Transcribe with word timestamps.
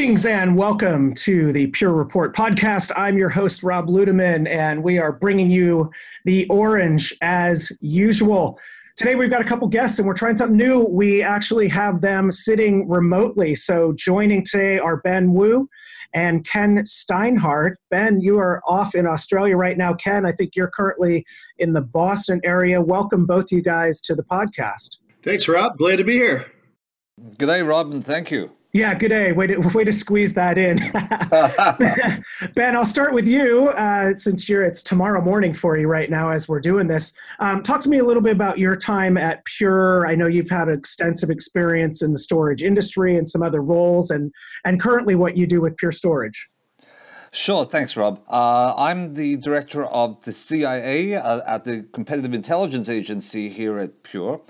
Greetings 0.00 0.24
and 0.24 0.56
welcome 0.56 1.12
to 1.12 1.52
the 1.52 1.66
Pure 1.66 1.92
Report 1.92 2.34
podcast. 2.34 2.90
I'm 2.96 3.18
your 3.18 3.28
host, 3.28 3.62
Rob 3.62 3.88
Ludeman, 3.88 4.48
and 4.48 4.82
we 4.82 4.98
are 4.98 5.12
bringing 5.12 5.50
you 5.50 5.90
the 6.24 6.48
orange 6.48 7.14
as 7.20 7.70
usual. 7.82 8.58
Today, 8.96 9.14
we've 9.14 9.28
got 9.28 9.42
a 9.42 9.44
couple 9.44 9.68
guests 9.68 9.98
and 9.98 10.08
we're 10.08 10.14
trying 10.14 10.38
something 10.38 10.56
new. 10.56 10.86
We 10.86 11.22
actually 11.22 11.68
have 11.68 12.00
them 12.00 12.30
sitting 12.30 12.88
remotely. 12.88 13.54
So, 13.54 13.92
joining 13.92 14.42
today 14.42 14.78
are 14.78 15.02
Ben 15.02 15.34
Woo 15.34 15.68
and 16.14 16.46
Ken 16.46 16.78
Steinhardt. 16.84 17.74
Ben, 17.90 18.22
you 18.22 18.38
are 18.38 18.62
off 18.66 18.94
in 18.94 19.06
Australia 19.06 19.58
right 19.58 19.76
now. 19.76 19.92
Ken, 19.92 20.24
I 20.24 20.32
think 20.32 20.52
you're 20.56 20.70
currently 20.74 21.26
in 21.58 21.74
the 21.74 21.82
Boston 21.82 22.40
area. 22.42 22.80
Welcome, 22.80 23.26
both 23.26 23.52
you 23.52 23.60
guys, 23.60 24.00
to 24.00 24.14
the 24.14 24.24
podcast. 24.24 24.96
Thanks, 25.22 25.46
Rob. 25.46 25.76
Glad 25.76 25.96
to 25.96 26.04
be 26.04 26.14
here. 26.14 26.50
Good 27.36 27.48
day, 27.48 27.60
Rob, 27.60 27.92
and 27.92 28.02
thank 28.02 28.30
you. 28.30 28.50
Yeah, 28.72 28.94
good 28.94 29.08
day. 29.08 29.32
Way 29.32 29.48
to, 29.48 29.58
way 29.74 29.84
to 29.84 29.92
squeeze 29.92 30.34
that 30.34 30.56
in. 30.56 30.78
ben, 32.54 32.76
I'll 32.76 32.84
start 32.84 33.12
with 33.12 33.26
you 33.26 33.68
uh, 33.70 34.16
since 34.16 34.48
you're 34.48 34.64
it's 34.64 34.82
tomorrow 34.82 35.20
morning 35.20 35.52
for 35.52 35.76
you 35.76 35.88
right 35.88 36.08
now 36.08 36.30
as 36.30 36.48
we're 36.48 36.60
doing 36.60 36.86
this. 36.86 37.12
Um, 37.40 37.62
talk 37.62 37.80
to 37.82 37.88
me 37.88 37.98
a 37.98 38.04
little 38.04 38.22
bit 38.22 38.32
about 38.32 38.58
your 38.58 38.76
time 38.76 39.16
at 39.16 39.44
Pure. 39.44 40.06
I 40.06 40.14
know 40.14 40.28
you've 40.28 40.50
had 40.50 40.68
extensive 40.68 41.30
experience 41.30 42.00
in 42.02 42.12
the 42.12 42.18
storage 42.18 42.62
industry 42.62 43.16
and 43.16 43.28
some 43.28 43.42
other 43.42 43.60
roles, 43.60 44.10
and 44.10 44.32
and 44.64 44.80
currently 44.80 45.16
what 45.16 45.36
you 45.36 45.46
do 45.46 45.60
with 45.60 45.76
Pure 45.76 45.92
Storage. 45.92 46.48
Sure, 47.32 47.64
thanks, 47.64 47.96
Rob. 47.96 48.20
Uh, 48.28 48.74
I'm 48.76 49.14
the 49.14 49.36
director 49.36 49.84
of 49.84 50.20
the 50.22 50.32
CIA 50.32 51.14
uh, 51.14 51.40
at 51.46 51.64
the 51.64 51.86
Competitive 51.92 52.34
Intelligence 52.34 52.88
Agency 52.88 53.48
here 53.48 53.78
at 53.78 54.02
Pure. 54.02 54.40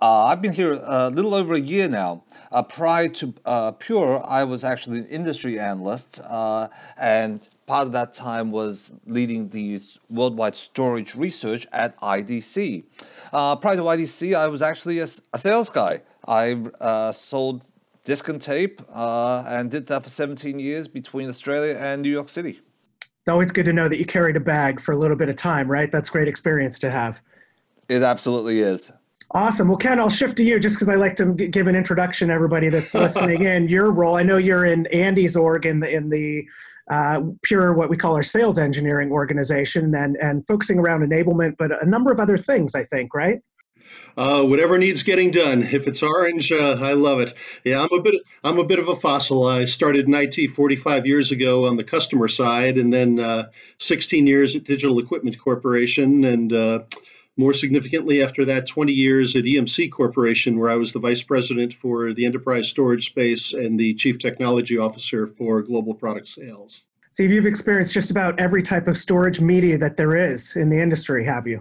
Uh, 0.00 0.24
I've 0.24 0.40
been 0.40 0.52
here 0.52 0.72
a 0.72 1.10
little 1.10 1.34
over 1.34 1.54
a 1.54 1.60
year 1.60 1.86
now. 1.86 2.24
Uh, 2.50 2.62
prior 2.62 3.08
to 3.08 3.34
uh, 3.44 3.72
Pure, 3.72 4.24
I 4.26 4.44
was 4.44 4.64
actually 4.64 5.00
an 5.00 5.06
industry 5.08 5.58
analyst, 5.58 6.20
uh, 6.24 6.68
and 6.96 7.46
part 7.66 7.86
of 7.86 7.92
that 7.92 8.14
time 8.14 8.50
was 8.50 8.90
leading 9.06 9.50
the 9.50 9.78
worldwide 10.08 10.56
storage 10.56 11.14
research 11.14 11.66
at 11.70 12.00
IDC. 12.00 12.84
prior 13.30 13.76
to 13.76 13.82
IDC, 13.82 14.34
I 14.34 14.48
was 14.48 14.62
actually 14.62 15.00
a, 15.00 15.06
a 15.34 15.38
sales 15.38 15.68
guy. 15.68 16.00
I 16.26 17.10
sold 17.12 17.62
disc 18.04 18.26
and 18.28 18.40
tape, 18.40 18.80
uh, 18.92 19.44
and 19.46 19.70
did 19.70 19.88
that 19.88 20.02
for 20.02 20.08
17 20.08 20.58
years 20.58 20.88
between 20.88 21.28
Australia 21.28 21.76
and 21.78 22.00
New 22.00 22.10
York 22.10 22.30
City. 22.30 22.58
It's 23.20 23.28
always 23.28 23.52
good 23.52 23.66
to 23.66 23.72
know 23.74 23.86
that 23.86 23.98
you 23.98 24.06
carried 24.06 24.36
a 24.36 24.40
bag 24.40 24.80
for 24.80 24.92
a 24.92 24.96
little 24.96 25.16
bit 25.16 25.28
of 25.28 25.36
time, 25.36 25.70
right? 25.70 25.92
That's 25.92 26.08
great 26.08 26.26
experience 26.26 26.78
to 26.80 26.90
have. 26.90 27.20
It 27.88 28.02
absolutely 28.02 28.60
is. 28.60 28.90
Awesome. 29.32 29.68
Well, 29.68 29.76
Ken, 29.76 30.00
I'll 30.00 30.10
shift 30.10 30.36
to 30.38 30.42
you 30.42 30.58
just 30.58 30.74
because 30.74 30.88
I 30.88 30.96
like 30.96 31.14
to 31.16 31.32
give 31.32 31.68
an 31.68 31.76
introduction 31.76 32.28
to 32.28 32.34
everybody 32.34 32.68
that's 32.68 32.94
listening 32.94 33.42
in. 33.46 33.68
Your 33.68 33.92
role, 33.92 34.16
I 34.16 34.24
know 34.24 34.38
you're 34.38 34.66
in 34.66 34.86
Andy's 34.88 35.36
org 35.36 35.66
in 35.66 35.78
the, 35.80 35.88
in 35.88 36.10
the 36.10 36.44
uh, 36.90 37.22
pure 37.42 37.72
what 37.72 37.88
we 37.88 37.96
call 37.96 38.16
our 38.16 38.24
sales 38.24 38.58
engineering 38.58 39.12
organization 39.12 39.94
and, 39.94 40.16
and 40.16 40.44
focusing 40.48 40.80
around 40.80 41.08
enablement, 41.08 41.56
but 41.58 41.70
a 41.80 41.88
number 41.88 42.10
of 42.10 42.18
other 42.18 42.36
things, 42.36 42.74
I 42.74 42.82
think, 42.82 43.14
right? 43.14 43.40
Uh, 44.16 44.44
whatever 44.44 44.78
needs 44.78 45.04
getting 45.04 45.30
done. 45.30 45.62
If 45.62 45.86
it's 45.86 46.02
orange, 46.02 46.50
uh, 46.50 46.76
I 46.80 46.94
love 46.94 47.20
it. 47.20 47.34
Yeah, 47.64 47.80
I'm 47.82 47.98
a 47.98 48.02
bit. 48.02 48.22
I'm 48.42 48.58
a 48.58 48.64
bit 48.64 48.78
of 48.78 48.88
a 48.88 48.96
fossil. 48.96 49.46
I 49.46 49.64
started 49.64 50.06
in 50.06 50.14
IT 50.14 50.50
45 50.50 51.06
years 51.06 51.30
ago 51.30 51.66
on 51.66 51.76
the 51.76 51.84
customer 51.84 52.28
side, 52.28 52.76
and 52.76 52.92
then 52.92 53.18
uh, 53.18 53.50
16 53.78 54.26
years 54.26 54.56
at 54.56 54.64
Digital 54.64 54.98
Equipment 54.98 55.38
Corporation, 55.38 56.24
and 56.24 56.52
uh, 56.52 56.80
more 57.36 57.54
significantly 57.54 58.22
after 58.22 58.46
that, 58.46 58.66
20 58.66 58.92
years 58.92 59.36
at 59.36 59.44
EMC 59.44 59.90
Corporation, 59.90 60.58
where 60.58 60.70
I 60.70 60.76
was 60.76 60.92
the 60.92 60.98
vice 60.98 61.22
president 61.22 61.72
for 61.72 62.12
the 62.12 62.26
enterprise 62.26 62.68
storage 62.68 63.06
space 63.06 63.54
and 63.54 63.78
the 63.78 63.94
chief 63.94 64.18
technology 64.18 64.78
officer 64.78 65.26
for 65.26 65.62
global 65.62 65.94
product 65.94 66.28
sales. 66.28 66.84
So 67.10 67.24
you've 67.24 67.46
experienced 67.46 67.92
just 67.92 68.10
about 68.10 68.38
every 68.38 68.62
type 68.62 68.86
of 68.86 68.96
storage 68.96 69.40
media 69.40 69.78
that 69.78 69.96
there 69.96 70.16
is 70.16 70.54
in 70.54 70.68
the 70.68 70.80
industry, 70.80 71.24
have 71.24 71.46
you? 71.46 71.60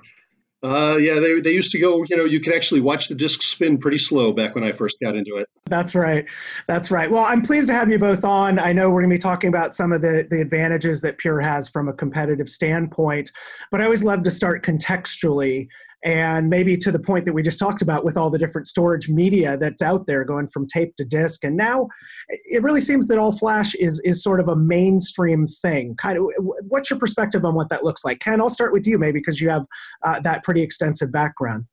Uh, 0.62 0.98
yeah, 1.00 1.20
they, 1.20 1.40
they 1.40 1.52
used 1.52 1.72
to 1.72 1.80
go, 1.80 2.04
you 2.10 2.18
know, 2.18 2.26
you 2.26 2.42
could 2.42 2.54
actually 2.54 2.82
watch 2.82 3.08
the 3.08 3.16
disc 3.16 3.42
spin 3.42 3.78
pretty 3.78 3.98
slow 3.98 4.34
back 4.34 4.56
when 4.56 4.64
I 4.64 4.74
first 4.74 4.98
got 5.02 5.16
into 5.16 5.38
it. 5.38 5.48
That's 5.68 5.96
right. 5.96 6.26
That's 6.68 6.92
right. 6.92 7.10
Well, 7.10 7.24
I'm 7.24 7.42
pleased 7.42 7.68
to 7.68 7.74
have 7.74 7.90
you 7.90 7.98
both 7.98 8.26
on. 8.26 8.60
I 8.60 8.74
know 8.74 8.90
we're 8.90 9.02
going 9.02 9.12
to 9.12 9.16
be 9.16 9.22
talking 9.22 9.48
about 9.48 9.74
some 9.74 9.94
of 9.94 10.02
the, 10.02 10.28
the 10.30 10.42
advantages 10.42 11.00
that 11.02 11.18
Pure 11.18 11.40
has 11.40 11.70
from 11.70 11.88
a 11.88 11.94
competitive 11.94 12.50
standpoint, 12.50 13.32
but 13.72 13.80
I 13.80 13.86
always 13.86 14.04
love 14.04 14.24
to 14.24 14.32
start 14.32 14.66
contextually 14.66 15.70
and 16.04 16.50
maybe 16.50 16.78
to 16.78 16.92
the 16.92 17.00
point 17.00 17.26
that 17.26 17.34
we 17.34 17.42
just 17.42 17.60
talked 17.60 17.82
about 17.82 18.06
with 18.06 18.18
all 18.18 18.30
the 18.30 18.38
different 18.38 18.68
storage 18.68 19.10
media 19.10 19.58
that's 19.58 19.82
out 19.82 20.08
there 20.08 20.24
going 20.24 20.48
from 20.48 20.66
tape 20.66 20.96
to 20.96 21.04
disk 21.04 21.44
and 21.44 21.58
now 21.58 21.88
it 22.30 22.64
really 22.64 22.82
seems 22.82 23.08
that 23.08 23.18
all 23.18 23.32
flash 23.32 23.76
is 23.76 24.02
is 24.04 24.24
sort 24.24 24.40
of 24.40 24.48
a 24.48 24.56
mainstream 24.56 25.48
thing. 25.48 25.96
Kind 25.96 26.18
of 26.18 26.26
what's 26.68 26.90
your 26.90 27.00
perspective 27.00 27.44
on 27.46 27.56
what 27.56 27.70
that 27.70 27.84
looks 27.84 28.04
like? 28.06 28.20
Ken 28.20 28.42
i'll 28.42 28.50
start 28.50 28.74
with 28.74 28.88
you 28.88 28.98
maybe 28.98 29.20
because 29.20 29.42
you 29.42 29.50
have 29.50 29.66
uh, 30.04 30.20
that 30.22 30.44
pretty 30.44 30.62
extensive 30.62 31.12
background. 31.12 31.66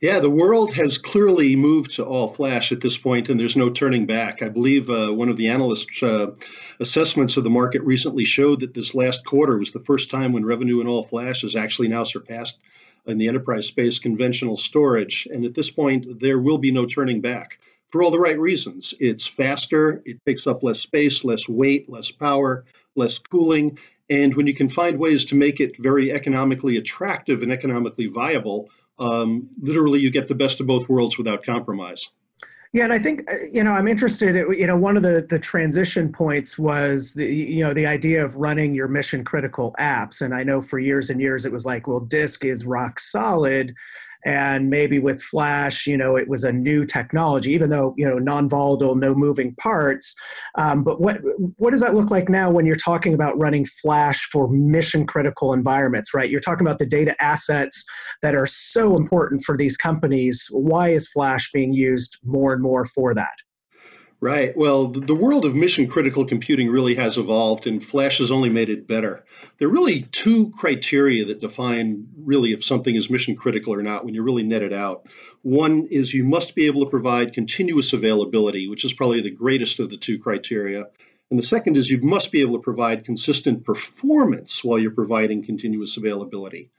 Yeah, 0.00 0.18
the 0.18 0.30
world 0.30 0.74
has 0.74 0.98
clearly 0.98 1.54
moved 1.54 1.92
to 1.92 2.04
all 2.04 2.26
flash 2.26 2.72
at 2.72 2.80
this 2.80 2.98
point, 2.98 3.28
and 3.28 3.38
there's 3.38 3.56
no 3.56 3.70
turning 3.70 4.06
back. 4.06 4.42
I 4.42 4.48
believe 4.48 4.90
uh, 4.90 5.12
one 5.12 5.28
of 5.28 5.36
the 5.36 5.50
analysts' 5.50 6.02
uh, 6.02 6.34
assessments 6.80 7.36
of 7.36 7.44
the 7.44 7.50
market 7.50 7.82
recently 7.82 8.24
showed 8.24 8.60
that 8.60 8.74
this 8.74 8.96
last 8.96 9.24
quarter 9.24 9.56
was 9.56 9.70
the 9.70 9.78
first 9.78 10.10
time 10.10 10.32
when 10.32 10.44
revenue 10.44 10.80
in 10.80 10.88
all 10.88 11.04
flash 11.04 11.42
has 11.42 11.54
actually 11.54 11.86
now 11.86 12.02
surpassed 12.02 12.58
in 13.06 13.18
the 13.18 13.28
enterprise 13.28 13.66
space 13.66 13.98
conventional 13.98 14.56
storage. 14.56 15.26
And 15.30 15.44
at 15.44 15.54
this 15.54 15.70
point, 15.70 16.20
there 16.20 16.38
will 16.38 16.58
be 16.58 16.72
no 16.72 16.86
turning 16.86 17.20
back 17.20 17.58
for 17.90 18.02
all 18.02 18.10
the 18.10 18.18
right 18.18 18.38
reasons. 18.38 18.94
It's 18.98 19.26
faster, 19.26 20.02
it 20.04 20.18
takes 20.26 20.46
up 20.46 20.62
less 20.62 20.80
space, 20.80 21.24
less 21.24 21.48
weight, 21.48 21.88
less 21.88 22.10
power, 22.10 22.64
less 22.96 23.18
cooling. 23.18 23.78
And 24.08 24.34
when 24.34 24.46
you 24.46 24.54
can 24.54 24.68
find 24.68 24.98
ways 24.98 25.26
to 25.26 25.36
make 25.36 25.60
it 25.60 25.76
very 25.76 26.12
economically 26.12 26.76
attractive 26.76 27.42
and 27.42 27.52
economically 27.52 28.06
viable, 28.06 28.70
um, 28.98 29.48
literally 29.58 30.00
you 30.00 30.10
get 30.10 30.28
the 30.28 30.34
best 30.34 30.60
of 30.60 30.66
both 30.66 30.88
worlds 30.88 31.18
without 31.18 31.44
compromise. 31.44 32.10
Yeah, 32.72 32.84
and 32.84 32.92
I 32.92 32.98
think 32.98 33.30
uh, 33.30 33.34
you 33.52 33.62
know 33.62 33.72
I'm 33.72 33.86
interested. 33.86 34.34
You 34.34 34.66
know, 34.66 34.76
one 34.76 34.96
of 34.96 35.02
the 35.02 35.26
the 35.28 35.38
transition 35.38 36.10
points 36.10 36.58
was 36.58 37.12
the 37.12 37.26
you 37.26 37.62
know 37.62 37.74
the 37.74 37.86
idea 37.86 38.24
of 38.24 38.36
running 38.36 38.74
your 38.74 38.88
mission 38.88 39.24
critical 39.24 39.74
apps, 39.78 40.22
and 40.22 40.34
I 40.34 40.42
know 40.42 40.62
for 40.62 40.78
years 40.78 41.10
and 41.10 41.20
years 41.20 41.44
it 41.44 41.52
was 41.52 41.66
like, 41.66 41.86
well, 41.86 42.00
disk 42.00 42.46
is 42.46 42.64
rock 42.64 42.98
solid, 42.98 43.74
and 44.24 44.70
maybe 44.70 44.98
with 44.98 45.22
flash 45.22 45.86
you 45.86 45.96
know 45.96 46.16
it 46.16 46.28
was 46.28 46.44
a 46.44 46.52
new 46.52 46.84
technology 46.84 47.50
even 47.50 47.70
though 47.70 47.94
you 47.96 48.08
know 48.08 48.18
non-volatile 48.18 48.94
no 48.94 49.14
moving 49.14 49.54
parts. 49.56 50.14
Um, 50.56 50.82
but 50.84 51.00
what 51.00 51.18
what 51.56 51.70
does 51.70 51.80
that 51.80 51.94
look 51.94 52.10
like 52.10 52.28
now 52.28 52.50
when 52.50 52.66
you're 52.66 52.76
talking 52.76 53.14
about 53.14 53.38
running 53.38 53.64
flash 53.64 54.28
for 54.30 54.48
mission 54.48 55.06
critical 55.06 55.52
environments 55.52 56.14
right? 56.14 56.30
You're 56.30 56.40
talking 56.40 56.66
about 56.66 56.78
the 56.78 56.86
data 56.86 57.14
assets 57.22 57.84
that 58.22 58.34
are 58.34 58.46
so 58.46 58.96
important 58.96 59.42
for 59.44 59.56
these 59.56 59.76
companies. 59.76 60.48
Why 60.50 60.90
is 60.90 61.08
flash 61.08 61.50
being 61.52 61.72
used 61.72 62.18
more 62.24 62.52
and 62.52 62.62
more 62.62 62.84
for 62.84 63.14
that 63.14 63.34
Right. 64.22 64.56
Well, 64.56 64.86
the 64.86 65.16
world 65.16 65.46
of 65.46 65.56
mission 65.56 65.88
critical 65.88 66.26
computing 66.26 66.70
really 66.70 66.94
has 66.94 67.18
evolved, 67.18 67.66
and 67.66 67.82
Flash 67.82 68.18
has 68.18 68.30
only 68.30 68.50
made 68.50 68.70
it 68.70 68.86
better. 68.86 69.24
There 69.58 69.66
are 69.66 69.72
really 69.72 70.02
two 70.02 70.50
criteria 70.50 71.24
that 71.24 71.40
define 71.40 72.06
really 72.16 72.52
if 72.52 72.62
something 72.62 72.94
is 72.94 73.10
mission 73.10 73.34
critical 73.34 73.74
or 73.74 73.82
not 73.82 74.04
when 74.04 74.14
you 74.14 74.22
really 74.22 74.44
net 74.44 74.62
it 74.62 74.72
out. 74.72 75.08
One 75.42 75.88
is 75.90 76.14
you 76.14 76.22
must 76.22 76.54
be 76.54 76.66
able 76.66 76.84
to 76.84 76.90
provide 76.90 77.34
continuous 77.34 77.94
availability, 77.94 78.68
which 78.68 78.84
is 78.84 78.92
probably 78.92 79.22
the 79.22 79.32
greatest 79.32 79.80
of 79.80 79.90
the 79.90 79.96
two 79.96 80.20
criteria. 80.20 80.86
And 81.28 81.36
the 81.36 81.44
second 81.44 81.76
is 81.76 81.90
you 81.90 82.00
must 82.00 82.30
be 82.30 82.42
able 82.42 82.58
to 82.58 82.62
provide 82.62 83.04
consistent 83.04 83.64
performance 83.64 84.62
while 84.62 84.78
you're 84.78 84.92
providing 84.92 85.44
continuous 85.44 85.96
availability. 85.96 86.70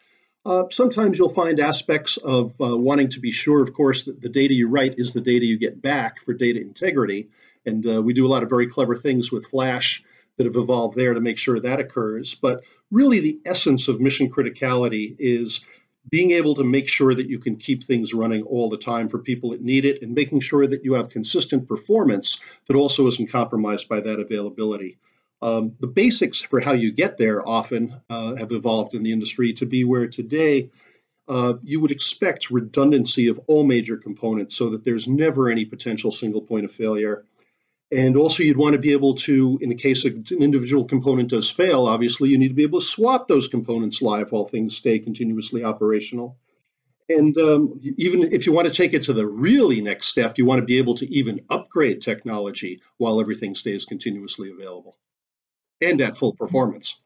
Uh, 0.46 0.66
sometimes 0.70 1.18
you'll 1.18 1.30
find 1.30 1.60
aspects 1.60 2.18
of 2.18 2.60
uh, 2.60 2.76
wanting 2.76 3.10
to 3.10 3.22
be 3.22 3.32
sure, 3.32 3.64
of 3.64 3.74
course, 3.74 4.04
that 4.04 4.22
the 4.22 4.30
data 4.30 4.54
you 4.54 4.68
write 4.68 4.96
is 4.98 5.14
the 5.14 5.22
data 5.22 5.46
you 5.46 5.58
get 5.58 5.82
back 5.82 6.22
for 6.22 6.34
data 6.34 6.60
integrity. 6.60 7.30
And 7.66 7.86
uh, 7.88 8.02
we 8.02 8.14
do 8.14 8.26
a 8.26 8.28
lot 8.28 8.44
of 8.44 8.50
very 8.50 8.68
clever 8.68 8.96
things 8.96 9.32
with 9.32 9.48
Flash 9.48 10.04
that 10.38 10.46
have 10.46 10.58
evolved 10.58 10.98
there 10.98 11.14
to 11.14 11.22
make 11.22 11.38
sure 11.38 11.60
that 11.60 11.80
occurs. 11.80 12.36
But 12.36 12.62
really, 12.92 13.20
the 13.20 13.40
essence 13.46 13.88
of 13.88 14.02
mission 14.02 14.30
criticality 14.30 15.16
is 15.18 15.66
being 16.10 16.32
able 16.32 16.56
to 16.56 16.66
make 16.66 16.90
sure 16.90 17.14
that 17.14 17.30
you 17.30 17.40
can 17.40 17.56
keep 17.56 17.84
things 17.84 18.14
running 18.14 18.44
all 18.44 18.70
the 18.70 18.78
time 18.78 19.08
for 19.08 19.20
people 19.20 19.52
that 19.52 19.62
need 19.62 19.86
it 19.86 20.02
and 20.02 20.14
making 20.14 20.42
sure 20.42 20.68
that 20.68 20.84
you 20.84 20.96
have 20.96 21.10
consistent 21.10 21.68
performance 21.68 22.44
that 22.68 22.76
also 22.76 23.08
isn't 23.08 23.32
compromised 23.32 23.88
by 23.88 24.02
that 24.02 24.20
availability. 24.20 24.98
Um, 25.44 25.76
the 25.78 25.88
basics 25.88 26.42
for 26.42 26.62
how 26.62 26.72
you 26.72 26.94
get 26.94 27.18
there 27.18 27.46
often 27.46 28.00
uh, 28.10 28.36
have 28.36 28.54
evolved 28.54 28.94
in 28.94 29.04
the 29.04 29.12
industry 29.12 29.52
to 29.56 29.66
be 29.66 29.84
where 29.84 30.08
today 30.08 30.70
uh, 31.28 31.56
you 31.64 31.82
would 31.82 31.92
expect 31.92 32.50
redundancy 32.50 33.28
of 33.28 33.42
all 33.48 33.66
major 33.66 33.98
components 33.98 34.56
so 34.56 34.70
that 34.70 34.86
there's 34.86 35.06
never 35.06 35.50
any 35.50 35.66
potential 35.66 36.12
single 36.12 36.42
point 36.42 36.64
of 36.64 36.72
failure. 36.72 37.26
And 37.92 38.16
also, 38.16 38.42
you'd 38.42 38.56
want 38.56 38.76
to 38.76 38.80
be 38.80 38.94
able 38.94 39.16
to, 39.16 39.60
in 39.62 39.68
the 39.68 39.76
case 39.76 40.06
an 40.06 40.24
individual 40.40 40.86
component 40.86 41.32
does 41.32 41.52
fail, 41.52 41.88
obviously, 41.88 42.30
you 42.30 42.38
need 42.38 42.48
to 42.48 42.54
be 42.54 42.64
able 42.64 42.80
to 42.80 42.86
swap 42.86 43.28
those 43.28 43.50
components 43.50 44.02
live 44.02 44.32
while 44.32 44.46
things 44.46 44.78
stay 44.78 45.00
continuously 45.00 45.66
operational. 45.66 46.38
And 47.10 47.38
um, 47.38 47.82
even 47.98 48.32
if 48.32 48.46
you 48.46 48.54
want 48.54 48.70
to 48.70 48.74
take 48.74 48.94
it 48.94 49.04
to 49.04 49.14
the 49.14 49.28
really 49.28 49.82
next 49.82 50.06
step, 50.06 50.38
you 50.38 50.46
want 50.46 50.60
to 50.60 50.66
be 50.66 50.78
able 50.78 50.96
to 50.96 51.14
even 51.14 51.42
upgrade 51.50 52.02
technology 52.02 52.82
while 52.96 53.20
everything 53.20 53.56
stays 53.56 53.84
continuously 53.84 54.50
available 54.50 54.96
and 55.84 56.02
at 56.02 56.18
full 56.18 56.34
performance. 56.34 57.02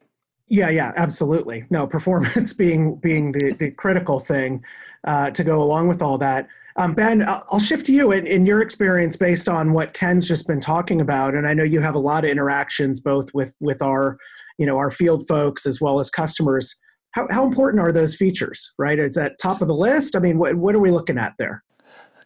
Yeah, 0.48 0.70
yeah, 0.70 0.94
absolutely. 0.96 1.66
No, 1.70 1.88
performance 1.98 2.54
being 2.54 2.96
being 2.96 3.32
the, 3.32 3.54
the 3.54 3.72
critical 3.72 4.20
thing 4.20 4.64
uh, 5.06 5.32
to 5.32 5.44
go 5.44 5.62
along 5.62 5.88
with 5.88 6.02
all 6.02 6.18
that. 6.20 6.48
Um, 6.78 6.94
ben, 6.94 7.28
I'll 7.28 7.60
shift 7.60 7.88
to 7.88 7.92
you 7.92 8.12
in, 8.12 8.28
in 8.28 8.46
your 8.46 8.62
experience 8.62 9.18
based 9.18 9.50
on 9.50 9.74
what 9.74 9.94
Ken's 9.94 10.28
just 10.28 10.48
been 10.48 10.60
talking 10.60 11.02
about, 11.02 11.34
and 11.34 11.48
I 11.48 11.56
know 11.56 11.64
you 11.64 11.82
have 11.82 11.96
a 11.96 12.00
lot 12.00 12.24
of 12.24 12.30
interactions 12.30 13.00
both 13.00 13.34
with 13.34 13.54
with 13.60 13.82
our, 13.82 14.18
you 14.60 14.66
know, 14.66 14.78
our 14.78 14.92
field 14.92 15.28
folks 15.28 15.66
as 15.66 15.82
well 15.82 16.00
as 16.00 16.10
customers. 16.12 16.76
How, 17.12 17.28
how 17.32 17.46
important 17.46 17.82
are 17.82 17.92
those 17.92 18.16
features? 18.16 18.76
Right? 18.78 19.00
Is 19.00 19.16
that 19.16 19.40
top 19.42 19.62
of 19.62 19.68
the 19.68 19.74
list? 19.74 20.16
I 20.16 20.20
mean, 20.20 20.38
what 20.38 20.56
what 20.56 20.76
are 20.76 20.80
we 20.80 20.92
looking 20.92 21.18
at 21.18 21.34
there? 21.40 21.64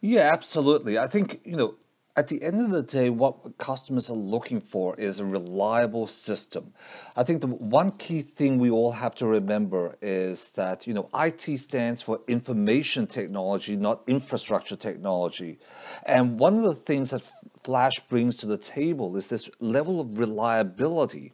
Yeah, 0.02 0.30
absolutely. 0.32 0.98
I 0.98 1.08
think 1.08 1.40
you 1.44 1.56
know 1.56 1.74
at 2.14 2.28
the 2.28 2.42
end 2.42 2.60
of 2.60 2.70
the 2.70 2.82
day, 2.82 3.08
what 3.08 3.56
customers 3.56 4.10
are 4.10 4.14
looking 4.14 4.60
for 4.60 4.94
is 4.96 5.18
a 5.18 5.24
reliable 5.24 6.06
system. 6.06 6.74
I 7.16 7.24
think 7.24 7.40
the 7.40 7.46
one 7.46 7.92
key 7.92 8.20
thing 8.20 8.58
we 8.58 8.70
all 8.70 8.92
have 8.92 9.14
to 9.16 9.26
remember 9.26 9.96
is 10.02 10.48
that 10.50 10.86
you 10.86 10.92
know 10.92 11.08
IT 11.14 11.58
stands 11.58 12.02
for 12.02 12.20
information 12.28 13.06
technology, 13.06 13.76
not 13.76 14.02
infrastructure 14.06 14.76
technology. 14.76 15.58
And 16.04 16.38
one 16.38 16.56
of 16.56 16.64
the 16.64 16.74
things 16.74 17.10
that 17.10 17.22
Flash 17.64 18.00
brings 18.10 18.36
to 18.36 18.46
the 18.46 18.58
table 18.58 19.16
is 19.16 19.28
this 19.28 19.48
level 19.58 20.00
of 20.00 20.18
reliability. 20.18 21.32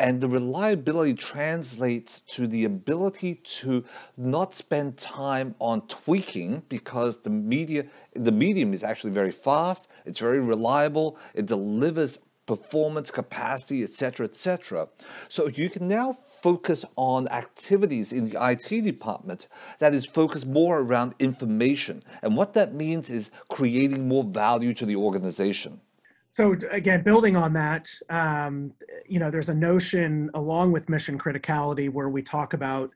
And 0.00 0.20
the 0.20 0.28
reliability 0.28 1.14
translates 1.14 2.20
to 2.36 2.46
the 2.46 2.66
ability 2.66 3.34
to 3.60 3.84
not 4.16 4.54
spend 4.54 4.96
time 4.96 5.56
on 5.58 5.88
tweaking 5.88 6.62
because 6.68 7.16
the 7.22 7.30
media, 7.30 7.86
the 8.14 8.30
medium 8.30 8.74
is 8.74 8.84
actually 8.84 9.10
very 9.10 9.32
fast, 9.32 9.88
it's 10.06 10.20
very 10.20 10.38
reliable, 10.38 11.18
it 11.34 11.46
delivers 11.46 12.20
performance, 12.46 13.10
capacity, 13.10 13.82
etc., 13.82 14.26
etc. 14.26 14.88
So 15.28 15.48
you 15.48 15.68
can 15.68 15.88
now 15.88 16.16
focus 16.42 16.84
on 16.94 17.28
activities 17.28 18.12
in 18.12 18.30
the 18.30 18.38
IT 18.40 18.84
department 18.84 19.48
that 19.80 19.94
is 19.94 20.06
focused 20.06 20.46
more 20.46 20.78
around 20.78 21.16
information. 21.18 22.02
And 22.22 22.36
what 22.36 22.54
that 22.54 22.72
means 22.72 23.10
is 23.10 23.32
creating 23.48 24.06
more 24.06 24.22
value 24.22 24.74
to 24.74 24.86
the 24.86 24.96
organization 24.96 25.80
so 26.28 26.56
again 26.70 27.02
building 27.02 27.36
on 27.36 27.52
that 27.52 27.90
um, 28.10 28.72
you 29.06 29.18
know 29.18 29.30
there's 29.30 29.48
a 29.48 29.54
notion 29.54 30.30
along 30.34 30.72
with 30.72 30.88
mission 30.88 31.18
criticality 31.18 31.90
where 31.90 32.08
we 32.08 32.22
talk 32.22 32.52
about 32.52 32.90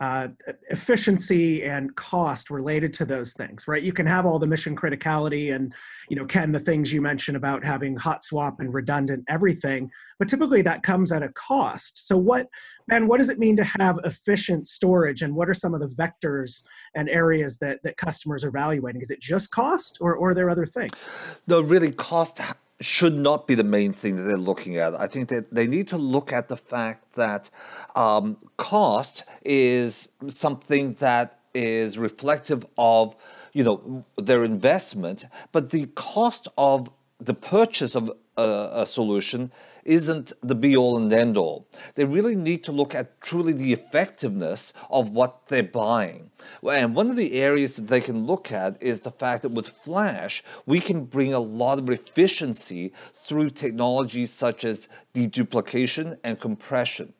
uh, 0.00 0.26
efficiency 0.70 1.62
and 1.62 1.94
cost 1.94 2.50
related 2.50 2.92
to 2.92 3.04
those 3.04 3.32
things 3.32 3.68
right? 3.68 3.82
You 3.82 3.92
can 3.92 4.06
have 4.06 4.26
all 4.26 4.40
the 4.40 4.46
mission 4.46 4.74
criticality 4.74 5.54
and 5.54 5.72
you 6.08 6.16
know 6.16 6.24
ken 6.26 6.50
the 6.50 6.58
things 6.58 6.92
you 6.92 7.00
mentioned 7.00 7.36
about 7.36 7.64
having 7.64 7.96
hot 7.96 8.24
swap 8.24 8.58
and 8.58 8.74
redundant 8.74 9.24
everything 9.28 9.88
but 10.18 10.28
typically 10.28 10.62
that 10.62 10.82
comes 10.82 11.12
at 11.12 11.22
a 11.22 11.28
cost. 11.30 12.08
So 12.08 12.16
what 12.16 12.48
ben 12.88 13.06
what 13.06 13.18
does 13.18 13.28
it 13.28 13.38
mean 13.38 13.56
to 13.56 13.64
have 13.64 14.00
efficient 14.04 14.66
storage 14.66 15.22
and 15.22 15.32
what 15.32 15.48
are 15.48 15.54
some 15.54 15.74
of 15.74 15.80
the 15.80 15.86
vectors 15.86 16.64
and 16.96 17.08
areas 17.08 17.58
that 17.58 17.80
that 17.84 17.96
customers 17.96 18.44
are 18.44 18.48
evaluating? 18.48 19.00
Is 19.00 19.12
it 19.12 19.20
just 19.20 19.52
cost 19.52 19.98
or, 20.00 20.16
or 20.16 20.30
are 20.30 20.34
there 20.34 20.50
other 20.50 20.66
things? 20.66 21.14
No 21.46 21.60
really 21.60 21.92
cost 21.92 22.40
should 22.80 23.14
not 23.14 23.46
be 23.46 23.54
the 23.54 23.64
main 23.64 23.92
thing 23.92 24.16
that 24.16 24.22
they're 24.22 24.36
looking 24.36 24.76
at. 24.76 24.94
I 24.94 25.06
think 25.06 25.28
that 25.28 25.52
they 25.54 25.66
need 25.66 25.88
to 25.88 25.96
look 25.96 26.32
at 26.32 26.48
the 26.48 26.56
fact 26.56 27.14
that 27.14 27.50
um, 27.94 28.36
cost 28.56 29.24
is 29.44 30.08
something 30.28 30.94
that 30.94 31.38
is 31.54 31.96
reflective 31.96 32.66
of 32.76 33.16
you 33.52 33.62
know 33.62 34.04
their 34.16 34.44
investment, 34.44 35.26
but 35.52 35.70
the 35.70 35.86
cost 35.86 36.48
of 36.58 36.90
the 37.24 37.34
purchase 37.34 37.94
of 37.94 38.12
a, 38.36 38.70
a, 38.72 38.86
solution 38.86 39.52
isn't 39.84 40.32
the 40.42 40.54
be 40.54 40.76
all 40.76 40.96
and 40.96 41.12
end 41.12 41.36
all. 41.36 41.66
They 41.94 42.04
really 42.04 42.36
need 42.36 42.64
to 42.64 42.72
look 42.72 42.94
at 42.94 43.20
truly 43.20 43.52
the 43.52 43.72
effectiveness 43.72 44.72
of 44.90 45.10
what 45.10 45.46
they're 45.48 45.62
buying. 45.62 46.30
And 46.68 46.94
one 46.94 47.10
of 47.10 47.16
the 47.16 47.34
areas 47.34 47.76
that 47.76 47.86
they 47.86 48.00
can 48.00 48.26
look 48.26 48.50
at 48.50 48.82
is 48.82 49.00
the 49.00 49.10
fact 49.10 49.42
that 49.42 49.52
with 49.52 49.68
Flash, 49.68 50.42
we 50.66 50.80
can 50.80 51.04
bring 51.04 51.34
a 51.34 51.38
lot 51.38 51.78
of 51.78 51.88
efficiency 51.90 52.92
through 53.12 53.50
technologies 53.50 54.32
such 54.32 54.64
as 54.64 54.88
deduplication 55.14 56.18
and 56.24 56.40
compression. 56.40 57.12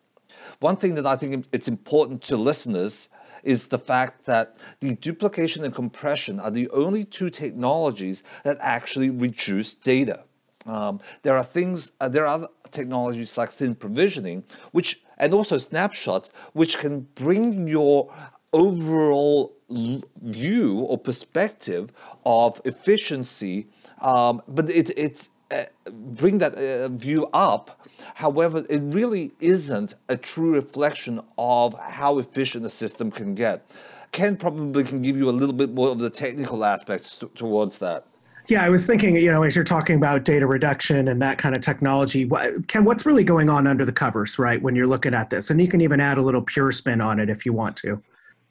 One 0.61 0.77
thing 0.77 0.97
that 0.97 1.07
I 1.07 1.17
think 1.17 1.47
it's 1.53 1.69
important 1.69 2.23
to 2.25 2.37
listeners 2.37 3.09
is 3.45 3.69
the 3.69 3.79
fact 3.79 4.27
that 4.27 4.59
deduplication 4.81 5.65
and 5.65 5.75
compression 5.75 6.41
are 6.41 6.51
the 6.51 6.71
only 6.71 7.05
two 7.05 7.31
technologies 7.31 8.23
that 8.43 8.59
actually 8.61 9.11
reduce 9.11 9.75
data. 9.75 10.25
Um, 10.67 11.01
there 11.23 11.37
are 11.37 11.45
things, 11.45 11.93
uh, 12.01 12.09
there 12.09 12.27
are 12.27 12.49
technologies 12.71 13.37
like 13.39 13.53
thin 13.53 13.75
provisioning, 13.75 14.45
which 14.73 15.01
and 15.19 15.33
also 15.35 15.59
snapshots, 15.59 16.33
which 16.53 16.79
can 16.79 17.01
bring 17.15 17.69
your 17.69 18.13
overall 18.53 19.55
view 19.69 20.81
or 20.81 20.99
perspective 20.99 21.93
of 22.25 22.61
efficiency, 22.65 23.69
um, 24.01 24.43
but 24.49 24.71
it, 24.71 24.91
it's 24.97 25.29
uh, 25.51 25.65
bring 25.91 26.39
that 26.39 26.55
uh, 26.55 26.89
view 26.89 27.29
up. 27.33 27.87
However, 28.15 28.65
it 28.69 28.83
really 28.95 29.33
isn't 29.41 29.95
a 30.09 30.17
true 30.17 30.55
reflection 30.55 31.21
of 31.39 31.79
how 31.79 32.19
efficient 32.19 32.65
a 32.65 32.71
system 32.71 33.11
can 33.11 33.35
get. 33.35 33.71
Ken 34.13 34.37
probably 34.37 34.85
can 34.85 35.03
give 35.03 35.17
you 35.17 35.29
a 35.29 35.33
little 35.33 35.55
bit 35.55 35.75
more 35.75 35.89
of 35.89 35.99
the 35.99 36.11
technical 36.11 36.65
aspects 36.65 37.19
towards 37.35 37.79
that. 37.79 38.07
Yeah, 38.47 38.63
I 38.63 38.69
was 38.69 38.87
thinking, 38.87 39.17
you 39.17 39.31
know, 39.31 39.43
as 39.43 39.57
you're 39.57 39.65
talking 39.65 39.97
about 39.97 40.25
data 40.25 40.47
reduction 40.47 41.09
and 41.09 41.21
that 41.23 41.39
kind 41.39 41.55
of 41.55 41.63
technology, 41.63 42.27
what, 42.27 42.69
Ken, 42.69 42.85
what's 42.85 43.07
really 43.07 43.25
going 43.25 43.49
on 43.49 43.67
under 43.67 43.87
the 43.87 43.93
covers, 43.93 44.39
right, 44.39 44.61
when 44.61 44.77
you're 44.77 44.87
looking 44.87 45.15
at 45.15 45.31
this? 45.31 45.49
And 45.49 45.61
you 45.61 45.67
can 45.67 45.81
even 45.81 45.99
add 45.99 46.19
a 46.19 46.23
little 46.23 46.43
pure 46.43 46.71
spin 46.71 47.01
on 47.01 47.19
it 47.19 47.31
if 47.31 47.47
you 47.47 47.55
want 47.55 47.77
to. 47.79 48.03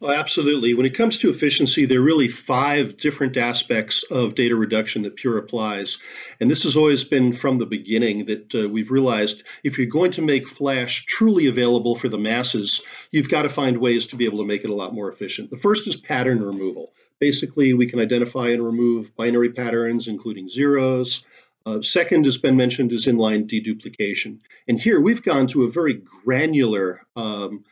Oh, 0.05 0.11
absolutely. 0.11 0.73
When 0.73 0.85
it 0.85 0.95
comes 0.95 1.19
to 1.19 1.29
efficiency, 1.29 1.85
there 1.85 1.99
are 1.99 2.03
really 2.03 2.27
five 2.27 2.97
different 2.97 3.37
aspects 3.37 4.03
of 4.03 4.35
data 4.35 4.53
reduction 4.53 5.03
that 5.03 5.15
Pure 5.15 5.37
applies. 5.37 6.03
And 6.41 6.51
this 6.51 6.63
has 6.63 6.75
always 6.75 7.05
been 7.05 7.31
from 7.31 7.57
the 7.57 7.65
beginning 7.65 8.25
that 8.25 8.53
uh, 8.53 8.67
we've 8.67 8.91
realized 8.91 9.43
if 9.63 9.77
you're 9.77 9.87
going 9.87 10.11
to 10.11 10.21
make 10.21 10.45
Flash 10.45 11.05
truly 11.05 11.47
available 11.47 11.95
for 11.95 12.09
the 12.09 12.17
masses, 12.17 12.83
you've 13.11 13.29
got 13.29 13.43
to 13.43 13.49
find 13.49 13.77
ways 13.77 14.07
to 14.07 14.17
be 14.17 14.25
able 14.25 14.39
to 14.39 14.45
make 14.45 14.65
it 14.65 14.69
a 14.69 14.75
lot 14.75 14.93
more 14.93 15.07
efficient. 15.07 15.49
The 15.49 15.55
first 15.55 15.87
is 15.87 15.95
pattern 15.95 16.43
removal. 16.43 16.91
Basically, 17.19 17.73
we 17.73 17.87
can 17.87 18.01
identify 18.01 18.49
and 18.49 18.61
remove 18.61 19.15
binary 19.15 19.53
patterns, 19.53 20.09
including 20.09 20.49
zeros. 20.49 21.23
Uh, 21.65 21.81
second, 21.81 22.25
as 22.25 22.37
been 22.37 22.57
mentioned, 22.57 22.91
is 22.91 23.07
inline 23.07 23.49
deduplication. 23.49 24.39
And 24.67 24.77
here 24.77 24.99
we've 24.99 25.23
gone 25.23 25.47
to 25.47 25.63
a 25.63 25.71
very 25.71 25.93
granular 25.93 27.05
um, 27.15 27.63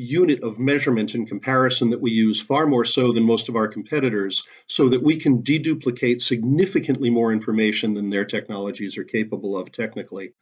unit 0.00 0.42
of 0.42 0.58
measurement 0.58 1.14
and 1.14 1.28
comparison 1.28 1.90
that 1.90 2.00
we 2.00 2.10
use 2.10 2.40
far 2.40 2.66
more 2.66 2.86
so 2.86 3.12
than 3.12 3.22
most 3.22 3.50
of 3.50 3.56
our 3.56 3.68
competitors 3.68 4.48
so 4.66 4.88
that 4.88 5.02
we 5.02 5.16
can 5.16 5.42
deduplicate 5.42 6.22
significantly 6.22 7.10
more 7.10 7.32
information 7.32 7.92
than 7.92 8.08
their 8.08 8.24
technologies 8.24 8.96
are 8.96 9.04
capable 9.04 9.58
of 9.58 9.70
technically. 9.70 10.32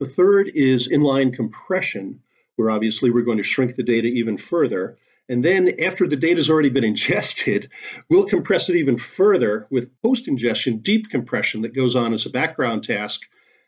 The 0.00 0.06
third 0.06 0.50
is 0.54 0.92
inline 0.92 1.32
compression, 1.32 2.20
where 2.56 2.70
obviously 2.70 3.10
we're 3.10 3.24
going 3.24 3.38
to 3.38 3.42
shrink 3.42 3.74
the 3.74 3.82
data 3.82 4.08
even 4.08 4.36
further. 4.36 4.98
And 5.30 5.42
then 5.42 5.80
after 5.82 6.06
the 6.06 6.16
data 6.16 6.36
has 6.36 6.50
already 6.50 6.68
been 6.68 6.84
ingested, 6.92 7.70
we'll 8.10 8.26
compress 8.26 8.68
it 8.68 8.76
even 8.76 8.98
further 8.98 9.66
with 9.70 9.90
post-ingestion 10.02 10.80
deep 10.80 11.08
compression 11.08 11.62
that 11.62 11.74
goes 11.74 11.96
on 11.96 12.12
as 12.12 12.26
a 12.26 12.30
background 12.30 12.84
task. 12.84 13.22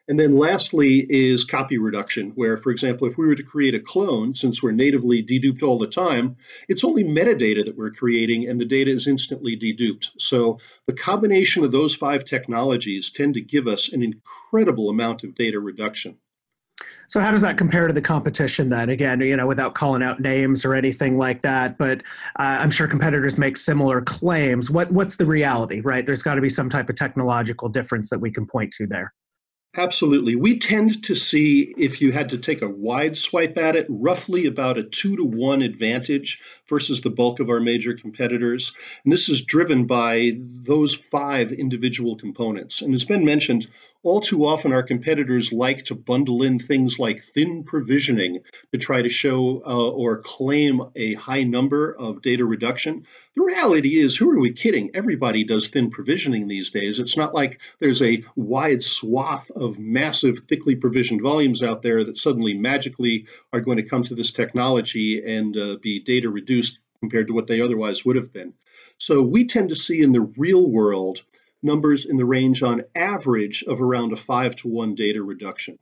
And 0.08 0.18
then 0.18 0.36
lastly 0.36 1.06
is 1.08 1.44
copy 1.44 1.76
reduction, 1.76 2.32
where, 2.34 2.56
for 2.56 2.70
example, 2.70 3.06
if 3.06 3.18
we 3.18 3.26
were 3.26 3.34
to 3.34 3.42
create 3.42 3.74
a 3.74 3.80
clone, 3.80 4.32
since 4.32 4.62
we're 4.62 4.72
natively 4.72 5.22
deduped 5.22 5.62
all 5.62 5.78
the 5.78 5.86
time, 5.86 6.36
it's 6.66 6.82
only 6.82 7.04
metadata 7.04 7.66
that 7.66 7.76
we're 7.76 7.90
creating 7.90 8.48
and 8.48 8.58
the 8.58 8.64
data 8.64 8.90
is 8.90 9.06
instantly 9.06 9.54
deduped. 9.54 10.10
So 10.18 10.60
the 10.86 10.94
combination 10.94 11.62
of 11.62 11.72
those 11.72 11.94
five 11.94 12.24
technologies 12.24 13.10
tend 13.10 13.34
to 13.34 13.42
give 13.42 13.68
us 13.68 13.92
an 13.92 14.02
incredible 14.02 14.88
amount 14.88 15.24
of 15.24 15.34
data 15.34 15.60
reduction. 15.60 16.16
So 17.06 17.20
how 17.20 17.30
does 17.30 17.40
that 17.40 17.58
compare 17.58 17.86
to 17.86 17.92
the 17.92 18.02
competition 18.02 18.68
then? 18.68 18.88
Again, 18.90 19.20
you 19.20 19.36
know, 19.36 19.46
without 19.46 19.74
calling 19.74 20.02
out 20.02 20.20
names 20.20 20.64
or 20.64 20.74
anything 20.74 21.16
like 21.16 21.42
that, 21.42 21.76
but 21.76 22.00
uh, 22.38 22.58
I'm 22.60 22.70
sure 22.70 22.86
competitors 22.86 23.38
make 23.38 23.56
similar 23.56 24.00
claims. 24.02 24.70
What 24.70 24.90
what's 24.92 25.16
the 25.16 25.26
reality, 25.26 25.80
right? 25.80 26.04
There's 26.04 26.22
got 26.22 26.34
to 26.36 26.42
be 26.42 26.50
some 26.50 26.68
type 26.70 26.88
of 26.88 26.96
technological 26.96 27.68
difference 27.68 28.10
that 28.10 28.20
we 28.20 28.30
can 28.30 28.46
point 28.46 28.72
to 28.74 28.86
there. 28.86 29.12
Absolutely. 29.76 30.34
We 30.34 30.58
tend 30.58 31.04
to 31.04 31.14
see, 31.14 31.72
if 31.76 32.00
you 32.00 32.10
had 32.10 32.30
to 32.30 32.38
take 32.38 32.62
a 32.62 32.68
wide 32.68 33.16
swipe 33.16 33.58
at 33.58 33.76
it, 33.76 33.86
roughly 33.88 34.46
about 34.46 34.78
a 34.78 34.82
two 34.82 35.16
to 35.16 35.24
one 35.24 35.62
advantage 35.62 36.40
versus 36.66 37.02
the 37.02 37.10
bulk 37.10 37.38
of 37.38 37.50
our 37.50 37.60
major 37.60 37.94
competitors. 37.94 38.72
And 39.04 39.12
this 39.12 39.28
is 39.28 39.42
driven 39.42 39.86
by 39.86 40.32
those 40.38 40.94
five 40.94 41.52
individual 41.52 42.16
components. 42.16 42.82
And 42.82 42.94
as 42.94 43.04
Ben 43.04 43.24
mentioned, 43.24 43.68
All 44.04 44.20
too 44.20 44.44
often, 44.44 44.72
our 44.72 44.84
competitors 44.84 45.52
like 45.52 45.86
to 45.86 45.96
bundle 45.96 46.44
in 46.44 46.60
things 46.60 47.00
like 47.00 47.20
thin 47.20 47.64
provisioning 47.64 48.40
to 48.72 48.78
try 48.78 49.02
to 49.02 49.08
show 49.08 49.60
uh, 49.66 49.90
or 49.90 50.22
claim 50.22 50.80
a 50.94 51.14
high 51.14 51.42
number 51.42 51.96
of 51.98 52.22
data 52.22 52.44
reduction. 52.44 53.06
The 53.34 53.42
reality 53.42 53.98
is, 53.98 54.16
who 54.16 54.30
are 54.30 54.38
we 54.38 54.52
kidding? 54.52 54.92
Everybody 54.94 55.42
does 55.42 55.66
thin 55.66 55.90
provisioning 55.90 56.46
these 56.46 56.70
days. 56.70 57.00
It's 57.00 57.16
not 57.16 57.34
like 57.34 57.60
there's 57.80 58.00
a 58.00 58.22
wide 58.36 58.84
swath 58.84 59.50
of 59.50 59.80
massive, 59.80 60.38
thickly 60.38 60.76
provisioned 60.76 61.20
volumes 61.20 61.64
out 61.64 61.82
there 61.82 62.04
that 62.04 62.16
suddenly 62.16 62.54
magically 62.54 63.26
are 63.52 63.60
going 63.60 63.78
to 63.78 63.88
come 63.88 64.04
to 64.04 64.14
this 64.14 64.30
technology 64.30 65.22
and 65.26 65.56
uh, 65.56 65.76
be 65.82 65.98
data 65.98 66.30
reduced 66.30 66.78
compared 67.00 67.26
to 67.26 67.32
what 67.32 67.48
they 67.48 67.60
otherwise 67.60 68.04
would 68.04 68.16
have 68.16 68.32
been. 68.32 68.54
So 68.98 69.22
we 69.22 69.46
tend 69.46 69.70
to 69.70 69.76
see 69.76 70.02
in 70.02 70.12
the 70.12 70.20
real 70.20 70.68
world 70.70 71.24
numbers 71.62 72.06
in 72.06 72.16
the 72.16 72.24
range 72.24 72.62
on 72.62 72.84
average 72.94 73.64
of 73.66 73.80
around 73.80 74.12
a 74.12 74.16
five 74.16 74.56
to 74.56 74.68
one 74.68 74.94
data 74.94 75.22
reduction. 75.22 75.78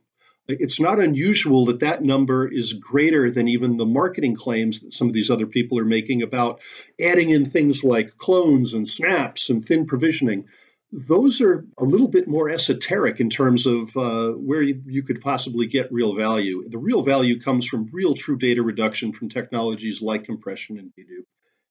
It's 0.47 0.79
not 0.79 0.99
unusual 0.99 1.65
that 1.65 1.81
that 1.81 2.03
number 2.03 2.47
is 2.47 2.71
greater 2.71 3.29
than 3.29 3.49
even 3.49 3.75
the 3.75 3.85
marketing 3.85 4.35
claims 4.35 4.79
that 4.79 4.93
some 4.93 5.07
of 5.07 5.13
these 5.13 5.29
other 5.29 5.45
people 5.45 5.77
are 5.77 5.85
making 5.85 6.21
about 6.21 6.61
adding 7.01 7.31
in 7.31 7.45
things 7.45 7.83
like 7.83 8.17
clones 8.17 8.73
and 8.73 8.87
snaps 8.87 9.49
and 9.49 9.65
thin 9.65 9.85
provisioning. 9.85 10.45
Those 10.93 11.41
are 11.41 11.65
a 11.77 11.83
little 11.83 12.07
bit 12.07 12.29
more 12.29 12.49
esoteric 12.49 13.19
in 13.19 13.29
terms 13.29 13.65
of 13.65 13.97
uh, 13.97 14.31
where 14.31 14.61
you, 14.61 14.81
you 14.85 15.03
could 15.03 15.19
possibly 15.19 15.67
get 15.67 15.91
real 15.91 16.15
value. 16.15 16.63
The 16.69 16.77
real 16.77 17.01
value 17.01 17.41
comes 17.41 17.65
from 17.65 17.89
real 17.91 18.13
true 18.13 18.37
data 18.37 18.63
reduction 18.63 19.11
from 19.11 19.27
technologies 19.27 20.01
like 20.01 20.23
compression 20.23 20.77
and 20.77 20.93
dedupe. 20.97 21.25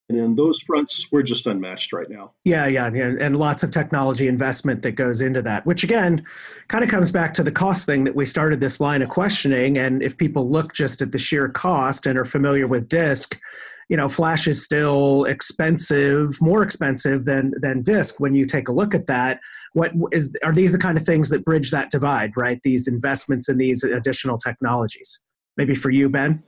And 0.08 0.18
in 0.18 0.36
those 0.36 0.60
fronts, 0.60 1.10
we're 1.10 1.22
just 1.22 1.46
unmatched 1.48 1.92
right 1.92 2.08
now. 2.08 2.32
Yeah, 2.44 2.66
yeah, 2.66 2.88
yeah, 2.94 3.14
and 3.18 3.36
lots 3.36 3.64
of 3.64 3.72
technology 3.72 4.28
investment 4.28 4.82
that 4.82 4.92
goes 4.92 5.20
into 5.20 5.42
that, 5.42 5.66
which 5.66 5.82
again 5.82 6.25
kind 6.68 6.84
of 6.84 6.90
comes 6.90 7.10
back 7.10 7.34
to 7.34 7.42
the 7.42 7.50
cost 7.50 7.86
thing 7.86 8.04
that 8.04 8.14
we 8.14 8.25
started 8.25 8.60
this 8.60 8.78
line 8.78 9.02
of 9.02 9.08
questioning. 9.08 9.78
And 9.78 10.02
if 10.02 10.16
people 10.16 10.48
look 10.48 10.72
just 10.72 11.02
at 11.02 11.10
the 11.10 11.18
sheer 11.18 11.48
cost 11.48 12.06
and 12.06 12.16
are 12.16 12.25
familiar 12.25 12.68
with 12.68 12.88
disk, 12.88 13.36
you 13.88 13.96
know, 13.96 14.08
flash 14.08 14.46
is 14.46 14.62
still 14.62 15.25
expensive, 15.25 16.40
more 16.40 16.62
expensive 16.62 17.25
than 17.25 17.52
than 17.60 17.82
disk 17.82 18.20
when 18.20 18.34
you 18.34 18.46
take 18.46 18.68
a 18.68 18.72
look 18.72 18.94
at 18.94 19.08
that. 19.08 19.40
What 19.72 19.92
is 20.12 20.36
are 20.44 20.52
these 20.52 20.72
the 20.72 20.78
kind 20.78 20.96
of 20.96 21.04
things 21.04 21.30
that 21.30 21.44
bridge 21.44 21.72
that 21.72 21.90
divide, 21.90 22.32
right? 22.36 22.60
These 22.62 22.86
investments 22.86 23.48
in 23.48 23.58
these 23.58 23.82
additional 23.82 24.38
technologies. 24.38 25.20
Maybe 25.56 25.75
for 25.75 25.90
you, 25.90 26.08
Ben. 26.08 26.42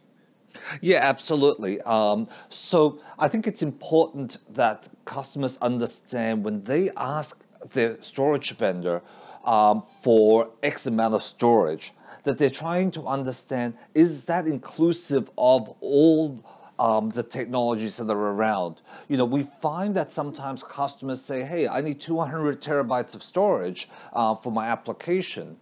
Yeah, 0.81 0.99
absolutely. 1.03 1.81
Um, 1.81 2.29
so 2.49 3.01
I 3.19 3.29
think 3.29 3.47
it's 3.47 3.63
important 3.63 4.39
that 4.55 4.89
customers 5.05 5.59
understand 5.61 6.45
when 6.45 6.65
they 6.65 6.91
ask 6.97 7.41
their 7.73 8.01
storage 8.03 8.57
vendor 8.57 9.03
um, 9.45 9.85
for 10.03 10.51
X 10.63 10.87
amount 10.87 11.15
of 11.15 11.23
storage, 11.23 11.93
that 12.25 12.39
they're 12.39 12.51
trying 12.51 12.91
to 12.93 13.07
understand 13.07 13.75
is 13.95 14.25
that 14.25 14.47
inclusive 14.47 15.31
of 15.39 15.75
all 15.81 16.45
um, 16.79 17.11
the 17.11 17.23
technologies 17.23 17.97
that 17.97 18.11
are 18.11 18.17
around. 18.17 18.81
You 19.09 19.17
know, 19.17 19.25
we 19.25 19.43
find 19.43 19.97
that 19.97 20.13
sometimes 20.13 20.63
customers 20.63 21.21
say, 21.21 21.43
hey, 21.43 21.67
I 21.67 21.81
need 21.81 22.01
200 22.01 22.61
terabytes 22.61 23.15
of 23.15 23.23
storage 23.23 23.89
uh, 24.13 24.37
for 24.37 24.53
my 24.53 24.69
application 24.69 25.57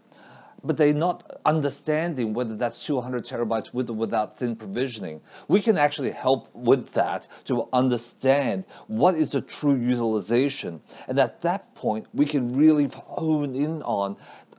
but 0.66 0.76
they're 0.76 0.92
not 0.92 1.40
understanding 1.44 2.34
whether 2.34 2.56
that's 2.56 2.84
200 2.84 3.24
terabytes 3.24 3.72
with 3.72 3.90
or 3.90 3.94
without 3.94 4.38
thin 4.38 4.56
provisioning. 4.56 5.20
We 5.48 5.60
can 5.60 5.78
actually 5.78 6.10
help 6.10 6.48
with 6.54 6.92
that 6.94 7.28
to 7.44 7.68
understand 7.72 8.66
what 8.86 9.14
is 9.14 9.32
the 9.32 9.40
true 9.40 9.76
utilization. 9.76 10.80
And 11.08 11.18
at 11.18 11.42
that 11.42 11.74
point, 11.74 12.06
we 12.12 12.26
can 12.26 12.56
really 12.56 12.88
hone 12.88 13.54
in 13.54 13.82
on 13.82 14.16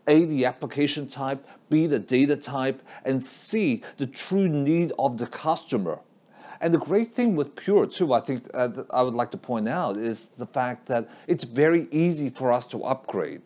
a, 0.08 0.26
the 0.26 0.46
application 0.46 1.08
type, 1.08 1.46
B, 1.70 1.88
the 1.88 2.00
data 2.00 2.38
type, 2.38 2.82
and 3.04 3.24
C, 3.24 3.84
the 3.98 4.08
true 4.08 4.48
need 4.48 4.94
of 4.98 5.18
the 5.18 5.28
customer. 5.28 6.00
And 6.60 6.74
the 6.74 6.80
great 6.80 7.14
thing 7.14 7.36
with 7.36 7.56
Pure, 7.56 7.88
too, 7.88 8.14
I 8.14 8.20
think 8.22 8.50
uh, 8.54 8.70
I 8.90 9.04
would 9.04 9.14
like 9.14 9.32
to 9.32 9.38
point 9.38 9.68
out, 9.68 9.98
is 9.98 10.28
the 10.38 10.48
fact 10.48 10.88
that 10.88 11.10
it's 11.28 11.44
very 11.44 11.88
easy 11.92 12.30
for 12.30 12.52
us 12.52 12.66
to 12.68 12.84
upgrade. 12.84 13.42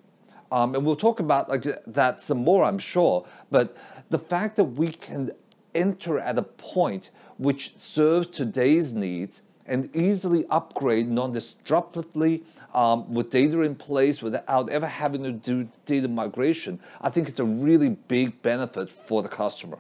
Um, 0.52 0.76
and 0.76 0.86
we'll 0.86 0.96
talk 0.96 1.20
about 1.20 1.50
like 1.50 1.66
that 1.88 2.22
some 2.22 2.40
more, 2.44 2.64
I'm 2.64 2.78
sure. 2.78 3.26
But 3.50 3.76
the 4.10 4.20
fact 4.20 4.58
that 4.58 4.66
we 4.66 4.92
can 4.92 5.32
enter 5.74 6.20
at 6.20 6.38
a 6.38 6.44
point 6.44 7.12
which 7.38 7.76
serves 7.78 8.28
today's 8.28 8.94
needs 8.94 9.42
and 9.66 9.90
easily 9.96 10.46
upgrade 10.50 11.10
non-disruptively 11.10 12.44
um, 12.74 13.12
with 13.12 13.30
data 13.30 13.62
in 13.62 13.76
place 13.76 14.22
without 14.22 14.70
ever 14.70 14.86
having 14.86 15.24
to 15.24 15.32
do 15.32 15.68
data 15.86 16.08
migration, 16.08 16.80
I 17.02 17.10
think 17.10 17.30
it's 17.30 17.40
a 17.40 17.46
really 17.46 17.90
big 17.90 18.40
benefit 18.42 18.92
for 18.92 19.24
the 19.24 19.30
customer. 19.30 19.78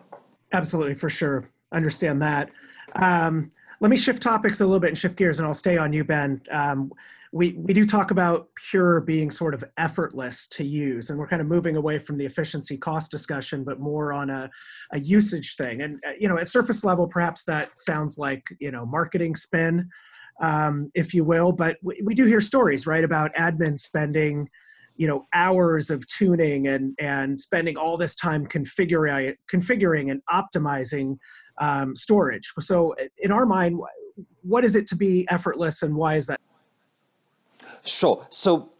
Absolutely, 0.54 0.96
for 0.96 1.10
sure. 1.10 1.48
Understand 1.72 2.22
that. 2.22 2.50
Um, 2.96 3.51
let 3.80 3.90
me 3.90 3.98
shift 3.98 4.22
topics 4.22 4.62
a 4.62 4.66
little 4.66 4.80
bit 4.80 4.90
and 4.90 4.98
shift 4.98 5.18
gears, 5.18 5.40
and 5.40 5.48
I'll 5.48 5.54
stay 5.54 5.78
on 5.78 5.94
you, 5.94 6.04
Ben. 6.04 6.42
Um, 6.51 6.92
we, 7.34 7.54
we 7.54 7.74
do 7.74 7.86
talk 7.86 8.12
about 8.12 8.48
Pure 8.70 9.02
being 9.02 9.32
sort 9.32 9.54
of 9.54 9.64
effortless 9.78 10.48
to 10.50 10.66
use, 10.66 11.10
and 11.10 11.18
we're 11.18 11.28
kind 11.28 11.42
of 11.42 11.48
moving 11.48 11.78
away 11.78 11.98
from 11.98 12.18
the 12.18 12.26
efficiency 12.26 12.78
cost 12.78 13.10
discussion, 13.10 13.64
but 13.64 13.80
more 13.80 14.12
on 14.12 14.30
a, 14.30 14.50
a 14.92 15.00
usage 15.00 15.56
thing. 15.56 15.82
And, 15.82 16.00
uh, 16.06 16.12
you 16.20 16.28
know, 16.28 16.38
at 16.38 16.50
surface 16.50 16.84
level, 16.84 17.08
perhaps 17.08 17.44
that 17.46 17.70
sounds 17.78 18.18
like, 18.18 18.44
you 18.60 18.72
know, 18.72 18.86
marketing 18.86 19.36
spin, 19.36 19.90
um, 20.42 20.92
if 20.94 21.14
you 21.14 21.24
will, 21.24 21.54
but 21.54 21.78
we, 21.82 22.02
we 22.04 22.14
do 22.14 22.26
hear 22.26 22.42
stories, 22.42 22.86
right, 22.86 23.04
about 23.04 23.34
admin 23.36 23.80
spending 23.80 24.50
you 24.98 25.08
know 25.08 25.26
hours 25.34 25.90
of 25.90 26.06
tuning 26.08 26.68
and 26.68 26.94
and 27.00 27.40
spending 27.40 27.78
all 27.78 27.96
this 27.96 28.14
time 28.14 28.46
configuring 28.46 29.34
configuring 29.52 30.12
and 30.12 30.22
optimizing 30.30 31.18
um, 31.60 31.96
storage 31.96 32.52
so 32.60 32.94
in 33.18 33.32
our 33.32 33.46
mind 33.46 33.80
what 34.42 34.66
is 34.66 34.76
it 34.76 34.86
to 34.86 34.98
be 34.98 35.26
effortless 35.32 35.82
and 35.82 35.96
why 35.96 36.16
is 36.16 36.28
that 36.28 36.40
Sure. 37.84 38.26
So 38.30 38.72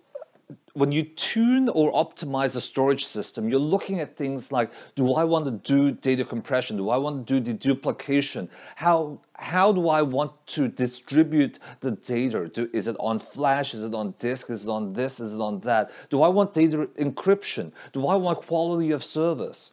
when 0.74 0.92
you 0.92 1.04
tune 1.04 1.68
or 1.70 1.92
optimize 1.92 2.56
a 2.56 2.62
storage 2.62 3.06
system, 3.06 3.50
you're 3.50 3.60
looking 3.60 4.00
at 4.00 4.16
things 4.16 4.52
like, 4.52 4.72
do 4.96 5.14
I 5.14 5.26
want 5.26 5.46
to 5.46 5.52
do 5.52 5.92
data 5.92 6.24
compression? 6.24 6.78
Do 6.78 6.90
I 6.90 6.98
want 6.98 7.28
to 7.28 7.42
do 7.42 7.54
deduplication? 7.54 8.50
How 8.76 9.22
how 9.34 9.74
do 9.74 9.90
I 9.90 10.04
want 10.04 10.32
to 10.48 10.68
distribute 10.68 11.60
the 11.80 11.92
data? 11.92 12.48
Do, 12.48 12.70
is 12.72 12.88
it 12.88 12.96
on 13.00 13.20
flash? 13.20 13.74
Is 13.74 13.84
it 13.84 13.94
on 13.94 14.14
disk? 14.20 14.50
Is 14.50 14.66
it 14.66 14.70
on 14.70 14.94
this? 14.94 15.20
Is 15.20 15.34
it 15.34 15.42
on 15.42 15.60
that? 15.62 15.92
Do 16.10 16.22
I 16.22 16.30
want 16.30 16.54
data 16.54 16.90
encryption? 16.98 17.72
Do 17.92 18.08
I 18.08 18.16
want 18.16 18.46
quality 18.46 18.92
of 18.92 19.04
service? 19.04 19.72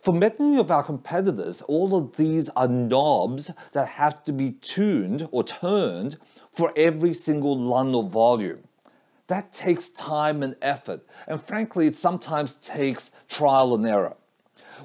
For 0.00 0.14
many 0.14 0.58
of 0.58 0.70
our 0.70 0.82
competitors, 0.82 1.62
all 1.62 1.96
of 1.96 2.16
these 2.16 2.48
are 2.50 2.68
knobs 2.68 3.50
that 3.72 3.88
have 3.88 4.22
to 4.24 4.32
be 4.32 4.52
tuned 4.52 5.28
or 5.30 5.42
turned 5.42 6.16
for 6.56 6.72
every 6.74 7.12
single 7.12 7.58
LUN 7.58 7.94
or 7.94 8.04
volume. 8.04 8.66
That 9.28 9.52
takes 9.52 9.88
time 9.88 10.42
and 10.42 10.56
effort, 10.62 11.06
and 11.28 11.40
frankly, 11.40 11.86
it 11.86 11.96
sometimes 11.96 12.54
takes 12.54 13.10
trial 13.28 13.74
and 13.74 13.86
error. 13.86 14.16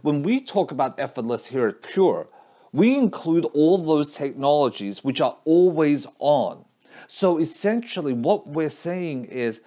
When 0.01 0.21
we 0.21 0.41
talk 0.41 0.71
about 0.71 0.99
effortless 0.99 1.45
here 1.45 1.67
at 1.67 1.81
Pure, 1.81 2.27
we 2.73 2.97
include 2.97 3.45
all 3.45 3.77
those 3.77 4.13
technologies 4.13 5.01
which 5.01 5.21
are 5.21 5.37
always 5.45 6.07
on. 6.19 6.65
So 7.07 7.37
essentially, 7.37 8.13
what 8.13 8.47
we're 8.47 8.69
saying 8.69 9.25
is 9.25 9.61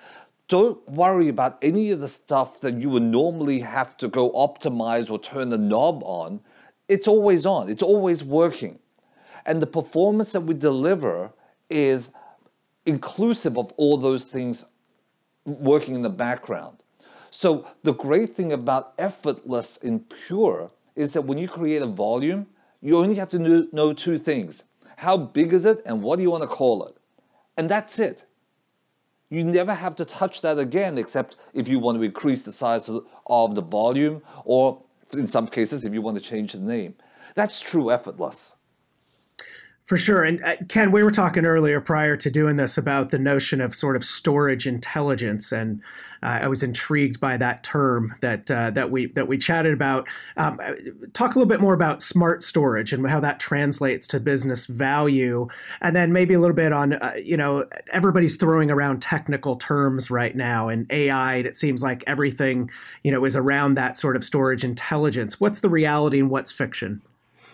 don't 0.48 0.86
worry 0.86 1.28
about 1.28 1.58
any 1.62 1.90
of 1.92 2.00
the 2.00 2.08
stuff 2.08 2.60
that 2.60 2.74
you 2.74 2.90
would 2.90 3.02
normally 3.02 3.60
have 3.60 3.96
to 3.98 4.08
go 4.08 4.30
optimize 4.30 5.10
or 5.10 5.18
turn 5.18 5.48
the 5.48 5.58
knob 5.58 6.02
on. 6.04 6.40
It's 6.86 7.08
always 7.08 7.46
on, 7.46 7.70
it's 7.70 7.82
always 7.82 8.22
working. 8.22 8.78
And 9.46 9.62
the 9.62 9.66
performance 9.66 10.32
that 10.32 10.42
we 10.42 10.52
deliver 10.54 11.32
is 11.70 12.10
inclusive 12.86 13.58
of 13.58 13.72
all 13.76 13.96
those 13.96 14.26
things 14.26 14.64
working 15.44 15.94
in 15.94 16.02
the 16.02 16.10
background. 16.10 16.76
So 17.30 17.66
the 17.82 17.94
great 17.94 18.36
thing 18.36 18.52
about 18.52 18.94
effortless 18.98 19.78
and 19.82 20.08
Pure 20.08 20.70
is 20.94 21.12
that 21.12 21.22
when 21.22 21.38
you 21.38 21.48
create 21.48 21.82
a 21.82 21.86
volume, 21.86 22.46
you 22.80 22.98
only 22.98 23.16
have 23.16 23.30
to 23.30 23.38
know 23.72 23.92
two 23.92 24.18
things. 24.18 24.62
How 24.96 25.16
big 25.16 25.52
is 25.52 25.64
it 25.64 25.82
and 25.86 26.02
what 26.02 26.16
do 26.16 26.22
you 26.22 26.30
want 26.30 26.42
to 26.42 26.48
call 26.48 26.86
it? 26.86 26.96
And 27.56 27.68
that's 27.68 27.98
it. 27.98 28.24
You 29.30 29.42
never 29.42 29.74
have 29.74 29.96
to 29.96 30.04
touch 30.04 30.42
that 30.42 30.58
again 30.58 30.98
except 30.98 31.36
if 31.52 31.66
you 31.66 31.80
want 31.80 31.98
to 31.98 32.04
increase 32.04 32.44
the 32.44 32.52
size 32.52 32.88
of 33.26 33.54
the 33.54 33.62
volume 33.62 34.22
or 34.44 34.82
in 35.12 35.26
some 35.26 35.48
cases 35.48 35.84
if 35.84 35.92
you 35.92 36.02
want 36.02 36.16
to 36.18 36.22
change 36.22 36.52
the 36.52 36.60
name. 36.60 36.94
That's 37.34 37.60
true 37.60 37.90
effortless. 37.90 38.54
For 39.84 39.98
sure. 39.98 40.22
And 40.24 40.42
uh, 40.42 40.56
Ken, 40.70 40.92
we 40.92 41.02
were 41.02 41.10
talking 41.10 41.44
earlier 41.44 41.78
prior 41.78 42.16
to 42.16 42.30
doing 42.30 42.56
this 42.56 42.78
about 42.78 43.10
the 43.10 43.18
notion 43.18 43.60
of 43.60 43.74
sort 43.74 43.96
of 43.96 44.04
storage 44.04 44.66
intelligence, 44.66 45.52
and 45.52 45.82
uh, 46.22 46.38
I 46.40 46.48
was 46.48 46.62
intrigued 46.62 47.20
by 47.20 47.36
that 47.36 47.62
term 47.62 48.14
that 48.22 48.50
uh, 48.50 48.70
that 48.70 48.90
we 48.90 49.08
that 49.08 49.28
we 49.28 49.36
chatted 49.36 49.74
about. 49.74 50.08
Um, 50.38 50.58
talk 51.12 51.34
a 51.34 51.38
little 51.38 51.50
bit 51.50 51.60
more 51.60 51.74
about 51.74 52.00
smart 52.00 52.42
storage 52.42 52.94
and 52.94 53.06
how 53.06 53.20
that 53.20 53.38
translates 53.38 54.06
to 54.06 54.20
business 54.20 54.64
value, 54.64 55.48
and 55.82 55.94
then 55.94 56.14
maybe 56.14 56.32
a 56.32 56.40
little 56.40 56.56
bit 56.56 56.72
on 56.72 56.94
uh, 56.94 57.12
you 57.22 57.36
know 57.36 57.66
everybody's 57.92 58.36
throwing 58.36 58.70
around 58.70 59.02
technical 59.02 59.54
terms 59.54 60.10
right 60.10 60.34
now 60.34 60.70
and 60.70 60.90
AI. 60.90 61.36
It 61.36 61.58
seems 61.58 61.82
like 61.82 62.02
everything 62.06 62.70
you 63.02 63.12
know 63.12 63.26
is 63.26 63.36
around 63.36 63.74
that 63.74 63.98
sort 63.98 64.16
of 64.16 64.24
storage 64.24 64.64
intelligence. 64.64 65.38
What's 65.38 65.60
the 65.60 65.68
reality 65.68 66.20
and 66.20 66.30
what's 66.30 66.52
fiction? 66.52 67.02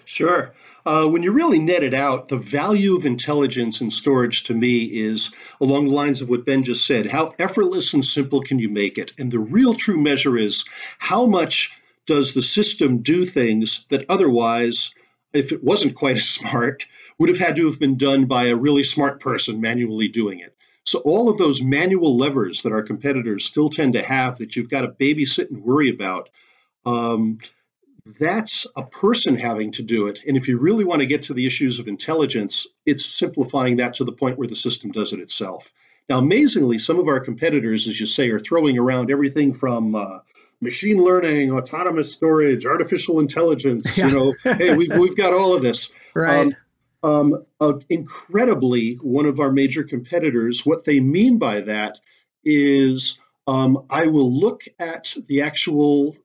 Sure. 0.05 0.53
Uh, 0.85 1.07
when 1.07 1.23
you 1.23 1.33
really 1.33 1.59
net 1.59 1.83
it 1.83 1.95
out, 1.95 2.29
the 2.29 2.37
value 2.37 2.97
of 2.97 3.07
intelligence 3.07 3.81
and 3.81 3.93
storage 3.93 4.45
to 4.45 4.55
me 4.55 4.85
is 4.85 5.35
along 5.61 5.87
the 5.87 5.95
lines 5.95 6.21
of 6.21 6.29
what 6.29 6.45
Ben 6.45 6.63
just 6.63 6.87
said. 6.87 7.07
How 7.07 7.35
effortless 7.39 7.95
and 7.95 8.05
simple 8.05 8.43
can 8.43 8.59
you 8.59 8.69
make 8.69 8.99
it? 8.99 9.13
And 9.19 9.31
the 9.31 9.39
real 9.39 9.75
true 9.75 10.01
measure 10.01 10.37
is 10.37 10.65
how 10.99 11.27
much 11.27 11.73
does 12.07 12.33
the 12.33 12.43
system 12.43 13.03
do 13.03 13.25
things 13.25 13.87
that 13.91 14.07
otherwise, 14.09 14.95
if 15.33 15.53
it 15.53 15.63
wasn't 15.63 15.95
quite 15.95 16.17
as 16.17 16.29
smart, 16.29 16.87
would 17.19 17.29
have 17.29 17.39
had 17.39 17.57
to 17.57 17.67
have 17.67 17.79
been 17.79 17.99
done 17.99 18.27
by 18.27 18.47
a 18.47 18.57
really 18.57 18.83
smart 18.83 19.21
person 19.21 19.61
manually 19.61 20.09
doing 20.09 20.41
it. 20.41 20.57
So 20.85 21.01
all 21.01 21.29
of 21.29 21.39
those 21.39 21.63
manual 21.63 22.17
levers 22.17 22.63
that 22.63 22.73
our 22.73 22.83
competitors 22.83 23.45
still 23.45 23.69
tend 23.69 23.93
to 23.93 24.03
have 24.03 24.39
that 24.39 24.57
you've 24.57 24.71
got 24.71 24.81
to 24.81 24.89
babysit 24.89 25.51
and 25.51 25.63
worry 25.63 25.91
about. 25.91 26.31
Um, 26.87 27.39
that's 28.05 28.67
a 28.77 28.83
person 28.83 29.37
having 29.37 29.73
to 29.73 29.83
do 29.83 30.07
it. 30.09 30.21
And 30.27 30.37
if 30.37 30.49
you 30.49 30.59
really 30.59 30.85
want 30.85 31.01
to 31.01 31.07
get 31.07 31.25
to 31.25 31.35
the 31.35 31.47
issues 31.47 31.79
of 31.79 31.89
intelligence, 31.89 32.67
it's 32.87 33.05
simplifying 33.05 33.77
that 33.77 33.95
to 33.95 34.05
the 34.05 34.13
point 34.13 34.39
where 34.39 34.49
the 34.49 34.57
system 34.57 34.91
does 34.91 35.13
it 35.13 35.21
itself. 35.21 35.73
Now, 36.09 36.19
amazingly, 36.19 36.79
some 36.79 36.99
of 36.99 37.09
our 37.09 37.21
competitors, 37.21 37.87
as 37.87 37.99
you 37.99 38.07
say, 38.07 38.31
are 38.31 38.41
throwing 38.41 38.79
around 38.79 39.11
everything 39.11 39.53
from 39.53 39.95
uh, 39.95 40.19
machine 40.61 41.03
learning, 41.03 41.53
autonomous 41.53 42.13
storage, 42.13 42.67
artificial 42.67 43.21
intelligence. 43.21 43.97
Yeah. 43.97 44.09
You 44.09 44.15
know, 44.15 44.35
hey, 44.43 44.77
we've 44.77 44.97
we've 44.97 45.17
got 45.17 45.33
all 45.33 45.55
of 45.55 45.63
this. 45.63 45.93
Right. 46.13 46.53
Um, 47.05 47.33
um, 47.33 47.45
uh, 47.61 47.75
incredibly, 47.89 48.95
one 48.95 49.27
of 49.27 49.39
our 49.39 49.53
major 49.53 49.85
competitors, 49.85 50.67
what 50.67 50.85
they 50.85 50.99
mean 50.99 51.39
by 51.39 51.61
that 51.61 52.01
is 52.45 53.21
um, 53.47 53.87
I 53.89 54.09
will 54.09 54.33
look 54.33 54.63
at 54.79 55.15
the 55.29 55.43
actual 55.43 56.17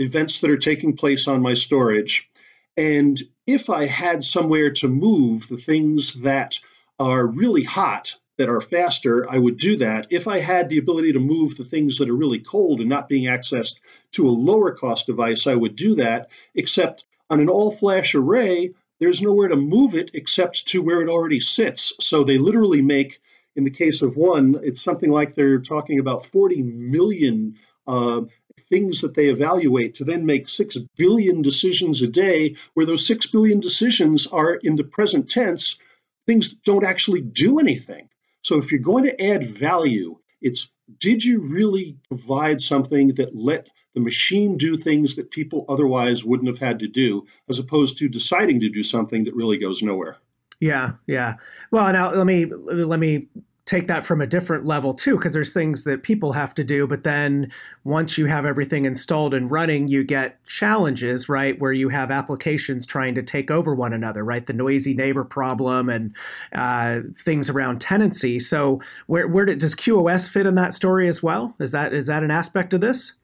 events 0.00 0.40
that 0.40 0.50
are 0.50 0.56
taking 0.56 0.96
place 0.96 1.28
on 1.28 1.42
my 1.42 1.54
storage. 1.54 2.28
And 2.76 3.20
if 3.46 3.68
I 3.70 3.86
had 3.86 4.24
somewhere 4.24 4.72
to 4.74 4.88
move 4.88 5.46
the 5.48 5.56
things 5.56 6.20
that 6.22 6.58
are 6.98 7.26
really 7.26 7.64
hot, 7.64 8.14
that 8.38 8.48
are 8.48 8.62
faster, 8.62 9.28
I 9.28 9.36
would 9.36 9.58
do 9.58 9.76
that. 9.76 10.06
If 10.10 10.26
I 10.26 10.38
had 10.38 10.70
the 10.70 10.78
ability 10.78 11.12
to 11.12 11.20
move 11.20 11.58
the 11.58 11.64
things 11.64 11.98
that 11.98 12.08
are 12.08 12.16
really 12.16 12.38
cold 12.38 12.80
and 12.80 12.88
not 12.88 13.06
being 13.06 13.26
accessed 13.26 13.80
to 14.12 14.26
a 14.26 14.30
lower 14.30 14.72
cost 14.72 15.06
device, 15.06 15.46
I 15.46 15.54
would 15.54 15.76
do 15.76 15.96
that. 15.96 16.30
Except 16.54 17.04
on 17.28 17.40
an 17.40 17.50
all 17.50 17.70
flash 17.70 18.14
array, 18.14 18.72
there's 18.98 19.20
nowhere 19.20 19.48
to 19.48 19.56
move 19.56 19.94
it 19.94 20.12
except 20.14 20.68
to 20.68 20.80
where 20.80 21.02
it 21.02 21.10
already 21.10 21.40
sits. 21.40 21.94
So 22.00 22.24
they 22.24 22.38
literally 22.38 22.80
make, 22.80 23.20
in 23.56 23.64
the 23.64 23.70
case 23.70 24.00
of 24.00 24.16
one, 24.16 24.58
it's 24.62 24.82
something 24.82 25.10
like 25.10 25.34
they're 25.34 25.60
talking 25.60 25.98
about 25.98 26.24
40 26.24 26.62
million 26.62 27.56
uh, 27.86 28.22
things 28.60 29.00
that 29.00 29.14
they 29.14 29.28
evaluate 29.28 29.96
to 29.96 30.04
then 30.04 30.26
make 30.26 30.48
6 30.48 30.78
billion 30.96 31.42
decisions 31.42 32.02
a 32.02 32.08
day, 32.08 32.56
where 32.74 32.86
those 32.86 33.06
6 33.06 33.26
billion 33.26 33.60
decisions 33.60 34.26
are 34.26 34.54
in 34.54 34.76
the 34.76 34.84
present 34.84 35.30
tense, 35.30 35.78
things 36.26 36.52
don't 36.52 36.84
actually 36.84 37.20
do 37.22 37.58
anything. 37.58 38.08
So 38.42 38.58
if 38.58 38.70
you're 38.70 38.80
going 38.80 39.04
to 39.04 39.22
add 39.22 39.46
value, 39.46 40.18
it's 40.40 40.68
did 40.98 41.24
you 41.24 41.40
really 41.40 41.98
provide 42.08 42.60
something 42.60 43.08
that 43.14 43.34
let 43.34 43.68
the 43.94 44.00
machine 44.00 44.56
do 44.56 44.76
things 44.76 45.16
that 45.16 45.30
people 45.30 45.64
otherwise 45.68 46.24
wouldn't 46.24 46.48
have 46.48 46.58
had 46.58 46.80
to 46.80 46.88
do, 46.88 47.26
as 47.48 47.58
opposed 47.58 47.98
to 47.98 48.08
deciding 48.08 48.60
to 48.60 48.68
do 48.68 48.82
something 48.82 49.24
that 49.24 49.34
really 49.34 49.58
goes 49.58 49.82
nowhere? 49.82 50.16
Yeah, 50.60 50.92
yeah. 51.06 51.36
Well, 51.70 51.92
now 51.92 52.12
let 52.12 52.26
me 52.26 52.46
let 52.46 53.00
me 53.00 53.28
take 53.70 53.86
that 53.86 54.02
from 54.02 54.20
a 54.20 54.26
different 54.26 54.64
level 54.64 54.92
too 54.94 55.16
because 55.16 55.32
there's 55.32 55.52
things 55.52 55.84
that 55.84 56.02
people 56.02 56.32
have 56.32 56.54
to 56.54 56.64
do 56.64 56.86
but 56.86 57.02
then 57.04 57.52
once 57.84 58.16
you 58.16 58.26
have 58.26 58.46
everything 58.46 58.84
installed 58.84 59.34
and 59.34 59.50
running 59.50 59.86
you 59.86 60.02
get 60.02 60.42
challenges 60.44 61.28
right 61.28 61.60
where 61.60 61.72
you 61.72 61.88
have 61.88 62.10
applications 62.10 62.84
trying 62.84 63.14
to 63.14 63.22
take 63.22 63.50
over 63.50 63.74
one 63.74 63.92
another 63.92 64.24
right? 64.30 64.46
The 64.46 64.52
noisy 64.52 64.94
neighbor 64.94 65.24
problem 65.24 65.88
and 65.88 66.14
uh, 66.52 67.00
things 67.16 67.50
around 67.50 67.80
tenancy. 67.80 68.38
So 68.38 68.80
where, 69.06 69.26
where 69.26 69.44
did, 69.44 69.58
does 69.58 69.74
qos 69.74 70.30
fit 70.30 70.46
in 70.46 70.54
that 70.54 70.72
story 70.72 71.08
as 71.08 71.22
well? 71.22 71.54
Is 71.58 71.72
that 71.72 71.92
is 71.92 72.06
that 72.06 72.22
an 72.22 72.30
aspect 72.30 72.72
of 72.72 72.80
this? 72.80 73.14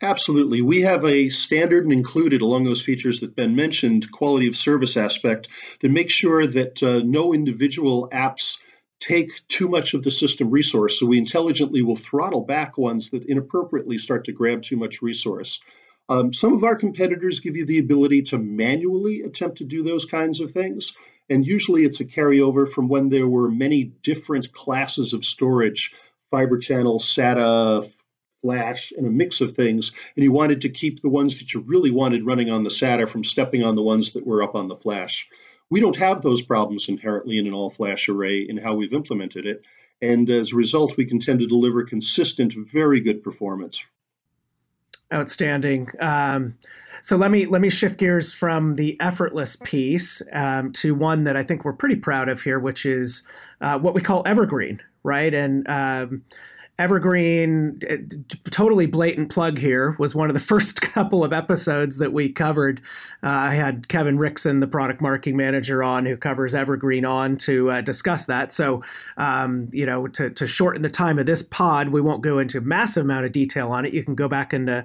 Absolutely. 0.00 0.62
We 0.62 0.82
have 0.82 1.04
a 1.04 1.28
standard 1.28 1.84
and 1.84 1.92
included 1.92 2.42
along 2.42 2.64
those 2.64 2.82
features 2.82 3.20
that 3.20 3.36
Ben 3.36 3.54
mentioned, 3.54 4.10
quality 4.10 4.48
of 4.48 4.56
service 4.56 4.96
aspect, 4.96 5.48
to 5.80 5.88
make 5.88 6.10
sure 6.10 6.44
that 6.44 6.82
uh, 6.82 7.00
no 7.04 7.32
individual 7.32 8.08
apps 8.12 8.58
take 9.02 9.46
too 9.48 9.68
much 9.68 9.94
of 9.94 10.02
the 10.02 10.10
system 10.10 10.50
resource. 10.50 11.00
So 11.00 11.06
we 11.06 11.18
intelligently 11.18 11.82
will 11.82 11.96
throttle 11.96 12.42
back 12.42 12.78
ones 12.78 13.10
that 13.10 13.24
inappropriately 13.24 13.98
start 13.98 14.26
to 14.26 14.32
grab 14.32 14.62
too 14.62 14.76
much 14.76 15.02
resource. 15.02 15.60
Um, 16.08 16.32
some 16.32 16.52
of 16.52 16.64
our 16.64 16.76
competitors 16.76 17.40
give 17.40 17.56
you 17.56 17.66
the 17.66 17.78
ability 17.78 18.22
to 18.22 18.38
manually 18.38 19.22
attempt 19.22 19.58
to 19.58 19.64
do 19.64 19.82
those 19.82 20.04
kinds 20.04 20.40
of 20.40 20.52
things. 20.52 20.94
And 21.28 21.46
usually 21.46 21.84
it's 21.84 22.00
a 22.00 22.04
carryover 22.04 22.70
from 22.70 22.88
when 22.88 23.08
there 23.08 23.26
were 23.26 23.50
many 23.50 23.84
different 23.84 24.52
classes 24.52 25.14
of 25.14 25.24
storage 25.24 25.94
fiber 26.30 26.58
channel, 26.58 26.98
SATA, 26.98 27.90
flash, 28.42 28.92
and 28.96 29.06
a 29.06 29.10
mix 29.10 29.40
of 29.40 29.52
things. 29.52 29.92
And 30.16 30.24
you 30.24 30.32
wanted 30.32 30.62
to 30.62 30.68
keep 30.68 31.00
the 31.00 31.08
ones 31.08 31.38
that 31.38 31.54
you 31.54 31.60
really 31.60 31.90
wanted 31.90 32.26
running 32.26 32.50
on 32.50 32.64
the 32.64 32.70
SATA 32.70 33.08
from 33.08 33.24
stepping 33.24 33.62
on 33.62 33.76
the 33.76 33.82
ones 33.82 34.12
that 34.12 34.26
were 34.26 34.42
up 34.42 34.54
on 34.54 34.68
the 34.68 34.76
flash. 34.76 35.28
We 35.72 35.80
don't 35.80 35.96
have 35.96 36.20
those 36.20 36.42
problems 36.42 36.90
inherently 36.90 37.38
in 37.38 37.46
an 37.46 37.54
all 37.54 37.70
flash 37.70 38.10
array 38.10 38.40
in 38.40 38.58
how 38.58 38.74
we've 38.74 38.92
implemented 38.92 39.46
it. 39.46 39.64
And 40.02 40.28
as 40.28 40.52
a 40.52 40.56
result, 40.56 40.98
we 40.98 41.06
can 41.06 41.18
tend 41.18 41.40
to 41.40 41.46
deliver 41.46 41.82
consistent, 41.84 42.52
very 42.52 43.00
good 43.00 43.22
performance. 43.24 43.88
Outstanding. 45.10 45.88
Um, 45.98 46.58
so 47.00 47.16
let 47.16 47.30
me 47.30 47.46
let 47.46 47.62
me 47.62 47.70
shift 47.70 47.98
gears 47.98 48.34
from 48.34 48.74
the 48.74 49.00
effortless 49.00 49.56
piece 49.56 50.20
um, 50.34 50.72
to 50.72 50.94
one 50.94 51.24
that 51.24 51.38
I 51.38 51.42
think 51.42 51.64
we're 51.64 51.72
pretty 51.72 51.96
proud 51.96 52.28
of 52.28 52.42
here, 52.42 52.58
which 52.58 52.84
is 52.84 53.26
uh, 53.62 53.78
what 53.78 53.94
we 53.94 54.02
call 54.02 54.22
evergreen, 54.26 54.82
right? 55.02 55.32
And 55.32 55.66
um, 55.70 56.22
Evergreen, 56.78 57.80
uh, 57.88 57.96
totally 58.50 58.86
blatant 58.86 59.30
plug 59.30 59.58
here, 59.58 59.94
was 59.98 60.14
one 60.14 60.28
of 60.28 60.34
the 60.34 60.40
first 60.52 60.80
couple 60.80 61.22
of 61.22 61.32
episodes 61.32 61.98
that 61.98 62.12
we 62.12 62.30
covered. 62.30 62.80
Uh, 63.22 63.28
I 63.28 63.54
had 63.54 63.88
Kevin 63.88 64.18
Rickson, 64.18 64.60
the 64.60 64.66
product 64.66 65.00
marketing 65.00 65.36
manager, 65.36 65.82
on 65.82 66.06
who 66.06 66.16
covers 66.16 66.54
Evergreen 66.54 67.04
on 67.04 67.36
to 67.38 67.70
uh, 67.70 67.80
discuss 67.82 68.26
that. 68.26 68.52
So, 68.52 68.82
um, 69.18 69.68
you 69.72 69.84
know, 69.84 70.08
to, 70.08 70.30
to 70.30 70.46
shorten 70.46 70.82
the 70.82 70.90
time 70.90 71.18
of 71.18 71.26
this 71.26 71.42
pod, 71.42 71.90
we 71.90 72.00
won't 72.00 72.22
go 72.22 72.38
into 72.38 72.58
a 72.58 72.62
massive 72.62 73.04
amount 73.04 73.26
of 73.26 73.32
detail 73.32 73.70
on 73.70 73.84
it. 73.84 73.92
You 73.92 74.02
can 74.02 74.14
go 74.14 74.28
back 74.28 74.52
and 74.52 74.68
uh, 74.68 74.82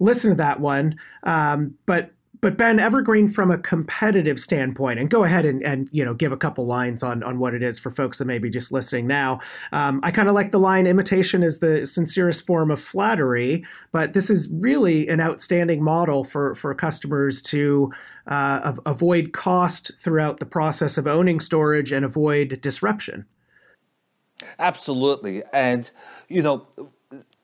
listen 0.00 0.30
to 0.30 0.36
that 0.36 0.60
one. 0.60 0.96
Um, 1.22 1.76
but 1.86 2.10
but 2.40 2.56
Ben 2.56 2.78
Evergreen 2.78 3.28
from 3.28 3.50
a 3.50 3.58
competitive 3.58 4.38
standpoint, 4.38 4.98
and 4.98 5.10
go 5.10 5.24
ahead 5.24 5.44
and, 5.44 5.62
and 5.62 5.88
you 5.92 6.04
know 6.04 6.14
give 6.14 6.32
a 6.32 6.36
couple 6.36 6.66
lines 6.66 7.02
on 7.02 7.22
on 7.22 7.38
what 7.38 7.54
it 7.54 7.62
is 7.62 7.78
for 7.78 7.90
folks 7.90 8.18
that 8.18 8.26
may 8.26 8.38
be 8.38 8.50
just 8.50 8.72
listening 8.72 9.06
now. 9.06 9.40
Um, 9.72 10.00
I 10.02 10.10
kind 10.10 10.28
of 10.28 10.34
like 10.34 10.52
the 10.52 10.60
line 10.60 10.86
"imitation 10.86 11.42
is 11.42 11.58
the 11.58 11.86
sincerest 11.86 12.46
form 12.46 12.70
of 12.70 12.80
flattery," 12.80 13.64
but 13.92 14.12
this 14.12 14.30
is 14.30 14.52
really 14.52 15.08
an 15.08 15.20
outstanding 15.20 15.82
model 15.82 16.24
for 16.24 16.54
for 16.54 16.74
customers 16.74 17.42
to 17.42 17.92
uh, 18.26 18.74
avoid 18.86 19.32
cost 19.32 19.92
throughout 19.98 20.38
the 20.38 20.46
process 20.46 20.98
of 20.98 21.06
owning 21.06 21.40
storage 21.40 21.92
and 21.92 22.04
avoid 22.04 22.60
disruption. 22.60 23.26
Absolutely, 24.58 25.42
and 25.52 25.90
you 26.28 26.42
know 26.42 26.66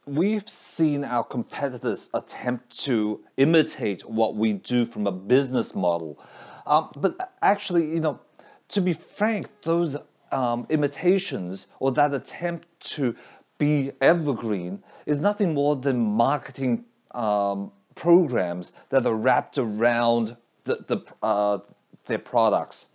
we've 0.07 0.49
seen 0.49 1.05
our 1.05 1.25
competitors 1.25 2.11
attempt 2.13 2.85
to 2.85 3.25
imitate 3.37 4.03
what 4.03 4.35
we 4.35 4.53
do 4.53 4.87
from 4.87 5.07
a 5.07 5.13
business 5.13 5.75
model. 5.75 6.19
Um, 6.67 6.91
but 6.97 7.35
actually, 7.41 7.91
you 7.91 8.01
know, 8.01 8.21
to 8.69 8.81
be 8.81 8.93
frank, 8.93 9.49
those 9.63 9.97
um, 10.33 10.67
imitations 10.69 11.67
or 11.79 11.93
that 11.93 12.13
attempt 12.13 12.69
to 12.95 13.17
be 13.59 13.93
evergreen 14.01 14.83
is 15.07 15.21
nothing 15.21 15.55
more 15.55 15.77
than 15.77 15.99
marketing 15.99 16.85
um, 17.13 17.71
programs 17.95 18.73
that 18.91 19.07
are 19.07 19.15
wrapped 19.15 19.59
around 19.59 20.37
the, 20.65 20.77
the, 20.87 21.05
uh, 21.23 21.59
their 22.07 22.19
products. 22.19 22.89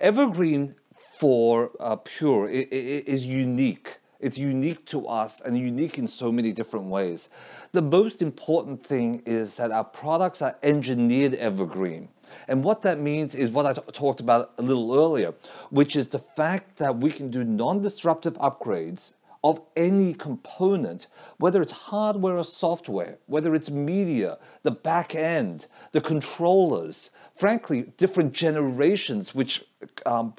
Evergreen 0.00 0.74
for 1.18 1.70
uh, 1.80 1.96
Pure 1.96 2.50
is 2.50 3.24
unique 3.24 3.98
it's 4.20 4.38
unique 4.38 4.84
to 4.86 5.06
us 5.06 5.40
and 5.40 5.58
unique 5.58 5.98
in 5.98 6.06
so 6.06 6.32
many 6.32 6.52
different 6.52 6.86
ways. 6.86 7.28
The 7.72 7.82
most 7.82 8.22
important 8.22 8.86
thing 8.86 9.22
is 9.26 9.56
that 9.56 9.70
our 9.70 9.84
products 9.84 10.42
are 10.42 10.56
engineered 10.62 11.34
evergreen. 11.34 12.08
And 12.48 12.64
what 12.64 12.82
that 12.82 12.98
means 12.98 13.34
is 13.34 13.50
what 13.50 13.66
I 13.66 13.72
talked 13.72 14.20
about 14.20 14.52
a 14.58 14.62
little 14.62 14.96
earlier, 14.96 15.34
which 15.70 15.96
is 15.96 16.08
the 16.08 16.18
fact 16.18 16.78
that 16.78 16.96
we 16.98 17.10
can 17.10 17.30
do 17.30 17.44
non 17.44 17.82
disruptive 17.82 18.34
upgrades 18.34 19.12
of 19.44 19.60
any 19.76 20.14
component, 20.14 21.06
whether 21.36 21.60
it's 21.60 21.70
hardware 21.70 22.38
or 22.38 22.44
software, 22.44 23.18
whether 23.26 23.54
it's 23.54 23.70
media, 23.70 24.38
the 24.62 24.70
back 24.70 25.14
end, 25.14 25.66
the 25.92 26.00
controllers, 26.00 27.10
frankly, 27.36 27.82
different 27.98 28.32
generations 28.32 29.34
which 29.34 29.62
um, 30.06 30.32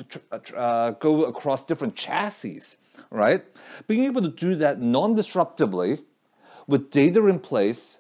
uh, 0.58 0.90
go 0.92 1.26
across 1.26 1.64
different 1.66 1.96
chassis, 1.96 2.62
right? 3.10 3.44
Being 3.88 4.04
able 4.04 4.22
to 4.22 4.30
do 4.30 4.56
that 4.56 4.82
non 4.82 5.16
disruptively 5.16 6.02
with 6.68 6.92
data 6.92 7.26
in 7.28 7.40
place 7.40 7.98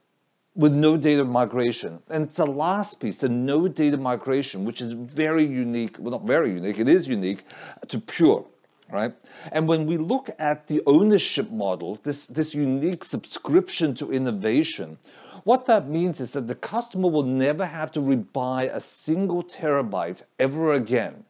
with 0.56 0.74
no 0.74 0.96
data 0.96 1.26
migration. 1.26 2.02
And 2.10 2.26
it's 2.26 2.38
the 2.38 2.46
last 2.46 3.02
piece, 3.02 3.18
the 3.18 3.30
no 3.30 3.68
data 3.68 3.98
migration, 3.98 4.64
which 4.64 4.82
is 4.82 4.94
very 4.94 5.44
unique, 5.44 5.98
well, 6.00 6.12
not 6.12 6.24
very 6.24 6.52
unique, 6.52 6.80
it 6.80 6.88
is 6.88 7.08
unique 7.08 7.44
to 7.90 8.00
Pure 8.00 8.46
right? 8.90 9.14
And 9.52 9.68
when 9.68 9.88
we 9.88 9.98
look 9.98 10.30
at 10.40 10.68
the 10.68 10.82
ownership 10.86 11.50
model, 11.50 12.00
this, 12.04 12.26
this 12.28 12.54
unique 12.54 13.04
subscription 13.04 13.96
to 13.96 14.12
innovation, 14.12 14.98
what 15.44 15.68
that 15.68 15.88
means 15.88 16.22
is 16.22 16.34
that 16.34 16.48
the 16.48 16.56
customer 16.56 17.10
will 17.10 17.24
never 17.24 17.66
have 17.66 17.92
to 17.94 18.00
rebuy 18.00 18.74
a 18.74 18.80
single 18.80 19.44
terabyte 19.44 20.24
ever 20.40 20.74
again. 20.74 21.24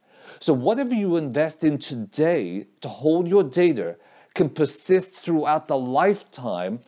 So 0.46 0.54
whatever 0.54 0.94
you 0.94 1.16
invest 1.16 1.64
in 1.64 1.80
today 1.80 2.68
to 2.82 2.88
hold 2.88 3.28
your 3.28 3.44
data 3.44 3.96
can 4.36 4.48
persist 4.48 5.14
throughout 5.14 5.68
the 5.68 5.76
lifetime 5.76 6.82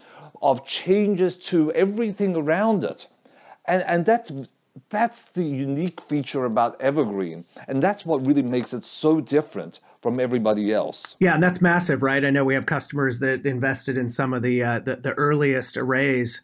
of 0.43 0.63
changes 0.63 1.37
to 1.49 1.71
everything 1.71 2.35
around 2.35 2.83
it. 2.83 3.07
And, 3.65 3.81
and 3.81 4.05
that's 4.05 4.31
that's 4.89 5.23
the 5.29 5.43
unique 5.43 6.01
feature 6.01 6.45
about 6.45 6.79
Evergreen. 6.79 7.45
And 7.67 7.81
that's 7.81 8.05
what 8.05 8.23
really 8.23 8.43
makes 8.43 8.75
it 8.75 8.83
so 8.83 9.21
different 9.21 9.79
from 10.03 10.19
everybody 10.19 10.71
else. 10.71 11.15
Yeah, 11.19 11.33
and 11.33 11.41
that's 11.41 11.59
massive, 11.59 12.03
right? 12.03 12.23
I 12.23 12.29
know 12.29 12.45
we 12.45 12.53
have 12.53 12.67
customers 12.67 13.17
that 13.21 13.43
invested 13.47 13.97
in 13.97 14.11
some 14.11 14.35
of 14.35 14.43
the 14.43 14.61
uh, 14.61 14.79
the, 14.81 14.97
the, 14.97 15.13
earliest 15.13 15.77
arrays 15.77 16.41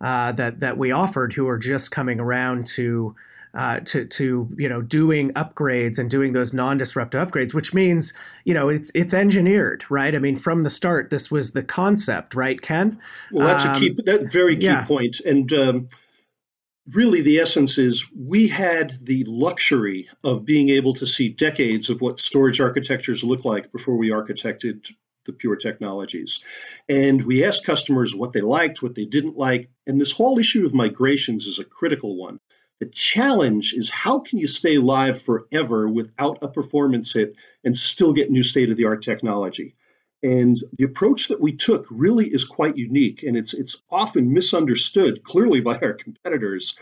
uh, 0.00 0.30
that 0.30 0.60
that 0.60 0.78
we 0.78 0.92
offered, 0.92 1.32
who 1.32 1.48
are 1.48 1.58
just 1.58 1.90
coming 1.90 2.20
around 2.20 2.66
to. 2.76 3.16
Uh, 3.54 3.80
to 3.80 4.06
to 4.06 4.48
you 4.56 4.66
know 4.66 4.80
doing 4.80 5.30
upgrades 5.34 5.98
and 5.98 6.08
doing 6.08 6.32
those 6.32 6.54
non-disruptive 6.54 7.28
upgrades, 7.28 7.52
which 7.52 7.74
means 7.74 8.14
you 8.46 8.54
know 8.54 8.70
it's 8.70 8.90
it's 8.94 9.12
engineered, 9.12 9.84
right? 9.90 10.14
I 10.14 10.18
mean, 10.18 10.36
from 10.36 10.62
the 10.62 10.70
start, 10.70 11.10
this 11.10 11.30
was 11.30 11.52
the 11.52 11.62
concept, 11.62 12.34
right, 12.34 12.58
Ken? 12.58 12.98
Well, 13.30 13.46
that's 13.46 13.66
um, 13.66 13.76
a 13.76 13.78
key, 13.78 13.90
um, 13.90 13.96
that 14.06 14.32
very 14.32 14.56
key 14.56 14.64
yeah. 14.64 14.86
point. 14.86 15.20
and 15.20 15.52
um, 15.52 15.88
really 16.90 17.20
the 17.20 17.38
essence 17.38 17.78
is 17.78 18.06
we 18.16 18.48
had 18.48 18.92
the 19.02 19.24
luxury 19.26 20.08
of 20.24 20.44
being 20.44 20.70
able 20.70 20.94
to 20.94 21.06
see 21.06 21.28
decades 21.28 21.90
of 21.90 22.00
what 22.00 22.18
storage 22.18 22.60
architectures 22.60 23.22
look 23.22 23.44
like 23.44 23.72
before 23.72 23.96
we 23.96 24.10
architected 24.10 24.90
the 25.24 25.32
pure 25.32 25.56
technologies. 25.56 26.44
And 26.88 27.24
we 27.24 27.44
asked 27.44 27.64
customers 27.64 28.14
what 28.14 28.32
they 28.32 28.40
liked, 28.40 28.82
what 28.82 28.94
they 28.94 29.04
didn't 29.04 29.36
like. 29.36 29.68
And 29.86 30.00
this 30.00 30.10
whole 30.10 30.38
issue 30.38 30.66
of 30.66 30.74
migrations 30.74 31.46
is 31.46 31.60
a 31.60 31.64
critical 31.64 32.16
one. 32.16 32.40
The 32.82 32.88
challenge 32.88 33.74
is 33.74 33.90
how 33.90 34.18
can 34.18 34.40
you 34.40 34.48
stay 34.48 34.76
live 34.76 35.22
forever 35.22 35.88
without 35.88 36.38
a 36.42 36.48
performance 36.48 37.12
hit 37.12 37.36
and 37.62 37.76
still 37.76 38.12
get 38.12 38.28
new 38.28 38.42
state 38.42 38.70
of 38.72 38.76
the 38.76 38.86
art 38.86 39.02
technology? 39.02 39.76
And 40.20 40.56
the 40.76 40.82
approach 40.82 41.28
that 41.28 41.40
we 41.40 41.52
took 41.52 41.86
really 41.92 42.26
is 42.26 42.44
quite 42.44 42.76
unique, 42.76 43.22
and 43.22 43.36
it's 43.36 43.54
it's 43.54 43.80
often 43.88 44.32
misunderstood 44.32 45.22
clearly 45.22 45.60
by 45.60 45.78
our 45.78 45.92
competitors, 45.92 46.76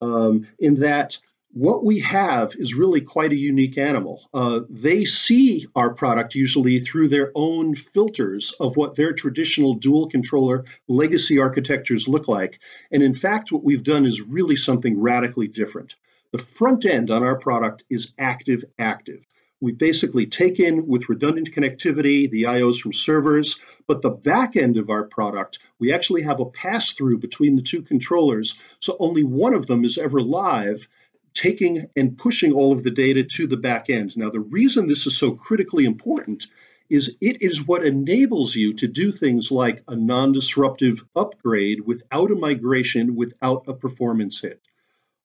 um, 0.00 0.48
in 0.58 0.80
that 0.80 1.18
what 1.54 1.84
we 1.84 2.00
have 2.00 2.56
is 2.56 2.74
really 2.74 3.00
quite 3.00 3.30
a 3.30 3.36
unique 3.36 3.78
animal. 3.78 4.28
Uh, 4.34 4.60
they 4.68 5.04
see 5.04 5.68
our 5.76 5.94
product 5.94 6.34
usually 6.34 6.80
through 6.80 7.06
their 7.06 7.30
own 7.32 7.76
filters 7.76 8.54
of 8.58 8.76
what 8.76 8.96
their 8.96 9.12
traditional 9.12 9.74
dual 9.74 10.08
controller 10.08 10.64
legacy 10.88 11.38
architectures 11.38 12.08
look 12.08 12.26
like. 12.26 12.58
And 12.90 13.04
in 13.04 13.14
fact, 13.14 13.52
what 13.52 13.62
we've 13.62 13.84
done 13.84 14.04
is 14.04 14.20
really 14.20 14.56
something 14.56 15.00
radically 15.00 15.46
different. 15.46 15.94
The 16.32 16.38
front 16.38 16.86
end 16.86 17.12
on 17.12 17.22
our 17.22 17.38
product 17.38 17.84
is 17.88 18.12
active 18.18 18.64
active 18.76 19.24
we 19.64 19.72
basically 19.72 20.26
take 20.26 20.60
in 20.60 20.86
with 20.86 21.08
redundant 21.08 21.52
connectivity 21.52 22.30
the 22.30 22.42
IOs 22.42 22.82
from 22.82 22.92
servers, 22.92 23.62
but 23.86 24.02
the 24.02 24.10
back 24.10 24.56
end 24.56 24.76
of 24.76 24.90
our 24.90 25.04
product, 25.04 25.58
we 25.78 25.90
actually 25.90 26.20
have 26.20 26.40
a 26.40 26.44
pass 26.44 26.92
through 26.92 27.18
between 27.18 27.56
the 27.56 27.62
two 27.62 27.80
controllers. 27.80 28.60
So 28.80 28.94
only 29.00 29.22
one 29.24 29.54
of 29.54 29.66
them 29.66 29.86
is 29.86 29.96
ever 29.96 30.20
live, 30.20 30.86
taking 31.34 31.86
and 31.96 32.16
pushing 32.16 32.52
all 32.52 32.72
of 32.72 32.82
the 32.82 32.90
data 32.90 33.24
to 33.24 33.46
the 33.46 33.56
back 33.56 33.90
end. 33.90 34.16
Now, 34.16 34.30
the 34.30 34.40
reason 34.40 34.86
this 34.86 35.06
is 35.06 35.16
so 35.16 35.32
critically 35.32 35.84
important 35.84 36.46
is 36.88 37.16
it 37.20 37.42
is 37.42 37.66
what 37.66 37.84
enables 37.84 38.54
you 38.54 38.74
to 38.74 38.86
do 38.88 39.10
things 39.10 39.50
like 39.50 39.82
a 39.88 39.96
non 39.96 40.32
disruptive 40.32 41.04
upgrade 41.16 41.80
without 41.80 42.30
a 42.30 42.36
migration, 42.36 43.16
without 43.16 43.64
a 43.66 43.74
performance 43.74 44.40
hit. 44.40 44.60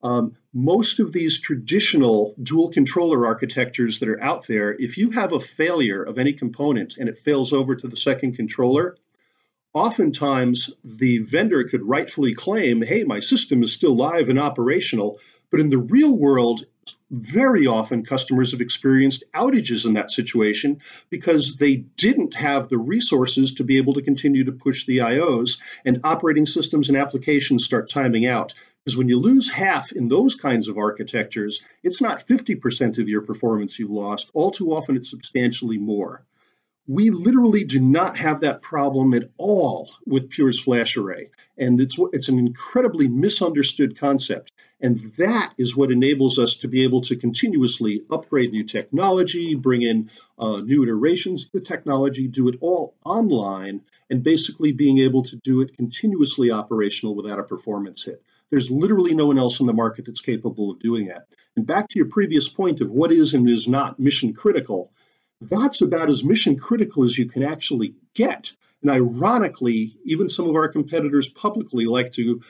Um, 0.01 0.33
most 0.53 0.99
of 0.99 1.11
these 1.11 1.41
traditional 1.41 2.33
dual 2.41 2.69
controller 2.69 3.25
architectures 3.25 3.99
that 3.99 4.09
are 4.09 4.23
out 4.23 4.47
there, 4.47 4.73
if 4.73 4.97
you 4.97 5.11
have 5.11 5.33
a 5.33 5.39
failure 5.39 6.01
of 6.01 6.17
any 6.17 6.33
component 6.33 6.97
and 6.97 7.09
it 7.09 7.17
fails 7.17 7.51
over 7.51 7.75
to 7.75 7.87
the 7.87 7.97
second 7.97 8.35
controller, 8.35 8.95
oftentimes 9.73 10.75
the 10.85 11.19
vendor 11.19 11.65
could 11.65 11.83
rightfully 11.83 12.33
claim, 12.33 12.81
hey, 12.81 13.03
my 13.03 13.19
system 13.19 13.61
is 13.61 13.73
still 13.73 13.95
live 13.95 14.29
and 14.29 14.39
operational. 14.39 15.19
But 15.51 15.59
in 15.61 15.69
the 15.69 15.77
real 15.77 16.15
world, 16.15 16.65
very 17.11 17.65
often 17.65 18.05
customers 18.05 18.51
have 18.51 18.61
experienced 18.61 19.23
outages 19.33 19.85
in 19.85 19.93
that 19.93 20.11
situation 20.11 20.79
because 21.09 21.57
they 21.57 21.75
didn't 21.75 22.35
have 22.35 22.69
the 22.69 22.77
resources 22.77 23.53
to 23.55 23.63
be 23.63 23.77
able 23.77 23.93
to 23.93 24.03
continue 24.03 24.43
to 24.43 24.51
push 24.51 24.85
the 24.85 24.99
IOs, 24.99 25.59
and 25.85 26.01
operating 26.03 26.45
systems 26.45 26.89
and 26.89 26.97
applications 26.97 27.65
start 27.65 27.89
timing 27.89 28.27
out. 28.27 28.53
Because 28.83 28.97
when 28.97 29.09
you 29.09 29.19
lose 29.19 29.49
half 29.49 29.91
in 29.91 30.07
those 30.07 30.35
kinds 30.35 30.67
of 30.67 30.77
architectures, 30.77 31.61
it's 31.83 31.99
not 31.99 32.25
50% 32.25 32.97
of 32.99 33.09
your 33.09 33.21
performance 33.21 33.77
you've 33.77 33.89
lost. 33.89 34.29
All 34.33 34.51
too 34.51 34.73
often, 34.73 34.95
it's 34.95 35.09
substantially 35.09 35.77
more. 35.77 36.23
We 36.91 37.11
literally 37.11 37.65
do 37.65 37.79
not 37.79 38.17
have 38.17 38.39
that 38.39 38.63
problem 38.63 39.13
at 39.13 39.29
all 39.37 39.91
with 40.07 40.31
Pure's 40.31 40.59
flash 40.59 40.97
array. 40.97 41.29
And 41.55 41.79
it's, 41.79 41.99
it's 42.13 42.29
an 42.29 42.39
incredibly 42.39 43.07
misunderstood 43.07 43.99
concept. 43.99 44.51
And 44.81 45.13
that 45.17 45.53
is 45.59 45.77
what 45.77 45.91
enables 45.91 46.39
us 46.39 46.57
to 46.57 46.67
be 46.67 46.85
able 46.85 47.01
to 47.01 47.15
continuously 47.15 48.01
upgrade 48.09 48.51
new 48.51 48.63
technology, 48.63 49.53
bring 49.53 49.83
in 49.83 50.09
uh, 50.39 50.61
new 50.61 50.81
iterations 50.81 51.45
of 51.45 51.51
the 51.51 51.61
technology, 51.61 52.27
do 52.27 52.47
it 52.47 52.55
all 52.59 52.95
online, 53.05 53.81
and 54.09 54.23
basically 54.23 54.71
being 54.71 54.97
able 54.97 55.21
to 55.25 55.35
do 55.35 55.61
it 55.61 55.77
continuously 55.77 56.49
operational 56.49 57.13
without 57.13 57.37
a 57.37 57.43
performance 57.43 58.03
hit. 58.03 58.23
There's 58.49 58.71
literally 58.71 59.13
no 59.13 59.27
one 59.27 59.37
else 59.37 59.59
in 59.59 59.67
the 59.67 59.73
market 59.73 60.05
that's 60.05 60.21
capable 60.21 60.71
of 60.71 60.79
doing 60.79 61.09
that. 61.09 61.27
And 61.55 61.67
back 61.67 61.87
to 61.89 61.99
your 61.99 62.07
previous 62.07 62.49
point 62.49 62.81
of 62.81 62.89
what 62.89 63.11
is 63.11 63.35
and 63.35 63.47
is 63.47 63.67
not 63.67 63.99
mission 63.99 64.33
critical, 64.33 64.91
that's 65.41 65.81
about 65.81 66.09
as 66.09 66.23
mission 66.23 66.57
critical 66.57 67.03
as 67.03 67.17
you 67.17 67.25
can 67.25 67.43
actually 67.43 67.95
get. 68.13 68.51
And 68.81 68.91
ironically, 68.91 69.97
even 70.05 70.29
some 70.29 70.49
of 70.49 70.55
our 70.55 70.69
competitors 70.69 71.27
publicly 71.29 71.85
like 71.85 72.11
to 72.13 72.41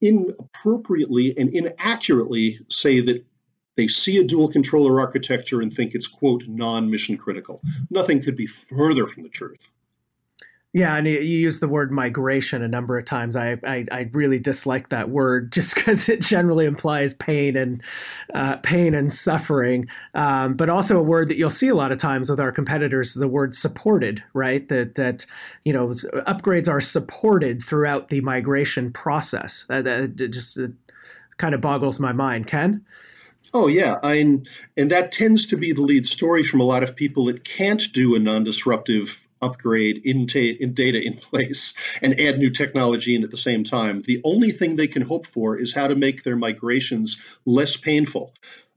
inappropriately 0.00 1.36
and 1.36 1.50
inaccurately 1.50 2.58
say 2.68 3.00
that 3.00 3.24
they 3.76 3.88
see 3.88 4.18
a 4.18 4.24
dual 4.24 4.48
controller 4.48 5.00
architecture 5.00 5.60
and 5.60 5.72
think 5.72 5.94
it's, 5.94 6.06
quote, 6.06 6.44
non 6.48 6.90
mission 6.90 7.16
critical. 7.16 7.60
Nothing 7.90 8.22
could 8.22 8.36
be 8.36 8.46
further 8.46 9.06
from 9.06 9.22
the 9.22 9.28
truth. 9.28 9.70
Yeah, 10.76 10.94
and 10.94 11.06
you 11.06 11.18
use 11.20 11.60
the 11.60 11.68
word 11.68 11.90
migration 11.90 12.62
a 12.62 12.68
number 12.68 12.98
of 12.98 13.06
times. 13.06 13.34
I 13.34 13.56
I, 13.64 13.86
I 13.90 14.10
really 14.12 14.38
dislike 14.38 14.90
that 14.90 15.08
word 15.08 15.50
just 15.58 15.74
because 15.74 16.06
it 16.10 16.20
generally 16.20 16.66
implies 16.66 17.14
pain 17.14 17.56
and 17.56 17.82
uh, 18.34 18.58
pain 18.58 18.94
and 18.94 19.10
suffering. 19.10 19.88
Um, 20.12 20.52
but 20.52 20.68
also 20.68 20.98
a 20.98 21.02
word 21.02 21.30
that 21.30 21.38
you'll 21.38 21.48
see 21.48 21.68
a 21.68 21.74
lot 21.74 21.92
of 21.92 21.98
times 21.98 22.28
with 22.28 22.40
our 22.40 22.52
competitors, 22.52 23.14
the 23.14 23.26
word 23.26 23.54
supported, 23.54 24.22
right? 24.34 24.68
That 24.68 24.96
that 24.96 25.24
you 25.64 25.72
know 25.72 25.88
upgrades 25.88 26.68
are 26.68 26.82
supported 26.82 27.62
throughout 27.62 28.08
the 28.08 28.20
migration 28.20 28.92
process. 28.92 29.64
That, 29.70 29.84
that 29.84 30.30
just 30.30 30.58
kind 31.38 31.54
of 31.54 31.62
boggles 31.62 31.98
my 31.98 32.12
mind. 32.12 32.48
Ken. 32.48 32.84
Oh 33.54 33.68
yeah, 33.68 33.98
I, 34.02 34.16
and 34.76 34.90
that 34.90 35.12
tends 35.12 35.46
to 35.46 35.56
be 35.56 35.72
the 35.72 35.80
lead 35.80 36.06
story 36.06 36.44
from 36.44 36.60
a 36.60 36.64
lot 36.64 36.82
of 36.82 36.96
people 36.96 37.26
that 37.26 37.44
can't 37.44 37.82
do 37.94 38.14
a 38.14 38.18
non-disruptive 38.18 39.25
upgrade 39.42 40.02
in, 40.04 40.26
ta- 40.26 40.38
in 40.38 40.74
data 40.74 41.00
in 41.00 41.14
place 41.14 41.74
and 42.02 42.20
add 42.20 42.38
new 42.38 42.50
technology 42.50 43.14
in 43.14 43.24
at 43.24 43.30
the 43.30 43.36
same 43.36 43.64
time. 43.64 44.02
The 44.02 44.20
only 44.24 44.50
thing 44.50 44.76
they 44.76 44.86
can 44.86 45.02
hope 45.02 45.26
for 45.26 45.58
is 45.58 45.74
how 45.74 45.88
to 45.88 45.94
make 45.94 46.22
their 46.22 46.36
migrations 46.36 47.20
less 47.44 47.76
painful. 47.76 48.32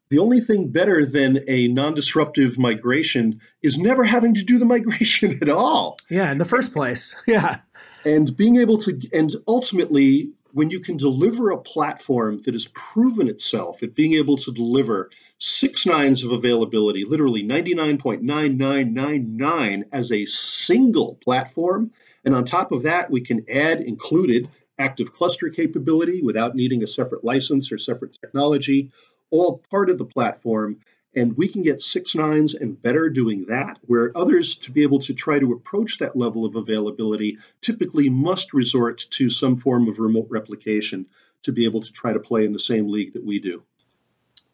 The 0.10 0.20
only 0.20 0.42
thing 0.42 0.70
better 0.70 1.06
than 1.06 1.44
a 1.48 1.68
non 1.68 1.94
disruptive 1.94 2.58
migration 2.58 3.42
is 3.62 3.78
never 3.78 4.04
having 4.04 4.34
to 4.34 4.44
do 4.44 4.58
the 4.58 4.66
migration 4.66 5.38
at 5.42 5.50
all. 5.50 5.98
Yeah, 6.10 6.32
in 6.32 6.40
the 6.40 6.46
first 6.46 6.74
place. 6.74 7.16
Yeah. 7.28 7.60
And 8.06 8.36
being 8.36 8.56
able 8.56 8.78
to, 8.80 8.98
and 9.14 9.30
ultimately, 9.46 10.32
when 10.52 10.70
you 10.70 10.80
can 10.80 10.98
deliver 10.98 11.52
a 11.52 11.58
platform 11.58 12.42
that 12.44 12.54
has 12.54 12.68
proven 12.68 13.28
itself 13.30 13.82
at 13.84 13.96
being 13.96 14.16
able 14.16 14.36
to 14.38 14.52
deliver 14.52 15.10
six 15.38 15.86
nines 15.86 16.24
of 16.24 16.32
availability, 16.32 17.06
literally 17.06 17.44
99.9999 17.44 19.84
as 19.92 20.12
a 20.12 20.26
single 20.26 21.14
platform, 21.16 21.92
and 22.26 22.36
on 22.36 22.44
top 22.46 22.72
of 22.72 22.84
that, 22.84 23.12
we 23.12 23.22
can 23.22 23.46
add 23.50 23.82
included 23.82 24.50
active 24.78 25.14
cluster 25.14 25.50
capability 25.50 26.22
without 26.22 26.56
needing 26.56 26.84
a 26.84 26.88
separate 26.88 27.24
license 27.24 27.72
or 27.72 27.78
separate 27.78 28.18
technology, 28.20 28.92
all 29.30 29.62
part 29.70 29.90
of 29.90 29.98
the 29.98 30.06
platform. 30.06 30.78
And 31.16 31.36
we 31.36 31.48
can 31.48 31.64
get 31.64 31.82
six 31.82 32.14
nines 32.14 32.54
and 32.54 32.80
better 32.80 33.10
doing 33.10 33.46
that, 33.46 33.80
where 33.82 34.16
others, 34.16 34.56
to 34.58 34.72
be 34.72 34.84
able 34.84 35.00
to 35.00 35.14
try 35.14 35.40
to 35.40 35.54
approach 35.54 35.98
that 36.00 36.16
level 36.16 36.46
of 36.46 36.56
availability, 36.56 37.40
typically 37.62 38.10
must 38.10 38.54
resort 38.54 39.06
to 39.12 39.30
some 39.30 39.58
form 39.58 39.88
of 39.90 39.98
remote 39.98 40.28
replication 40.30 41.08
to 41.44 41.52
be 41.52 41.66
able 41.66 41.82
to 41.82 41.92
try 41.92 42.14
to 42.14 42.20
play 42.20 42.46
in 42.46 42.54
the 42.54 42.60
same 42.60 42.90
league 42.90 43.14
that 43.14 43.26
we 43.26 43.40
do. 43.40 43.64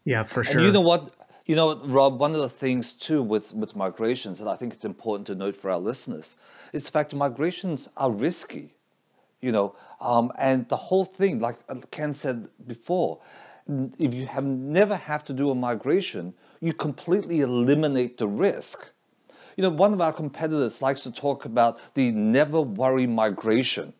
Yeah, 0.04 0.22
for 0.22 0.44
sure. 0.44 0.56
And 0.56 0.66
you 0.66 0.72
know 0.72 0.80
what? 0.80 1.12
You 1.44 1.56
know, 1.56 1.76
Rob, 1.84 2.18
one 2.18 2.32
of 2.32 2.40
the 2.40 2.48
things 2.48 2.94
too 2.94 3.22
with, 3.22 3.52
with 3.52 3.76
migrations, 3.76 4.40
and 4.40 4.48
I 4.48 4.56
think 4.56 4.72
it's 4.72 4.84
important 4.84 5.26
to 5.26 5.34
note 5.34 5.56
for 5.56 5.70
our 5.70 5.78
listeners, 5.78 6.36
is 6.72 6.84
the 6.84 6.90
fact 6.90 7.10
that 7.10 7.16
migrations 7.16 7.88
are 7.96 8.10
risky. 8.10 8.72
You 9.42 9.52
know, 9.52 9.76
um, 10.00 10.32
and 10.38 10.66
the 10.68 10.76
whole 10.76 11.04
thing, 11.04 11.40
like 11.40 11.58
Ken 11.90 12.14
said 12.14 12.48
before, 12.66 13.20
if 13.98 14.14
you 14.14 14.26
have 14.26 14.44
never 14.44 14.96
have 14.96 15.24
to 15.24 15.32
do 15.32 15.50
a 15.50 15.54
migration, 15.54 16.34
you 16.60 16.72
completely 16.72 17.40
eliminate 17.40 18.18
the 18.18 18.28
risk. 18.28 18.86
You 19.56 19.62
know, 19.62 19.70
one 19.70 19.92
of 19.92 20.00
our 20.00 20.12
competitors 20.12 20.82
likes 20.82 21.02
to 21.04 21.12
talk 21.12 21.44
about 21.44 21.78
the 21.94 22.10
never 22.10 22.60
worry 22.60 23.06
migration. 23.06 23.92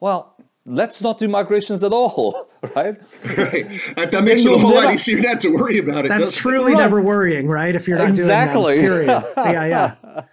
Well, 0.00 0.34
let's 0.64 1.02
not 1.02 1.18
do 1.18 1.28
migrations 1.28 1.84
at 1.84 1.92
all, 1.92 2.50
right? 2.74 2.96
Right. 3.36 3.68
That, 3.96 4.24
makes 4.24 4.44
it 4.44 4.52
a 4.52 4.58
whole 4.58 4.70
never, 4.70 4.86
lot 4.86 4.94
easier 4.94 5.20
not 5.20 5.40
to 5.42 5.50
worry 5.50 5.78
about 5.78 6.06
it. 6.06 6.08
That's 6.08 6.36
truly 6.36 6.72
right. 6.72 6.80
never 6.80 7.00
worrying, 7.00 7.46
right? 7.46 7.74
If 7.74 7.86
you're 7.86 7.98
not 7.98 8.08
exactly. 8.08 8.76
doing 8.80 9.06
that, 9.06 9.34
period. 9.34 9.52
yeah, 9.52 9.94
yeah. 10.04 10.24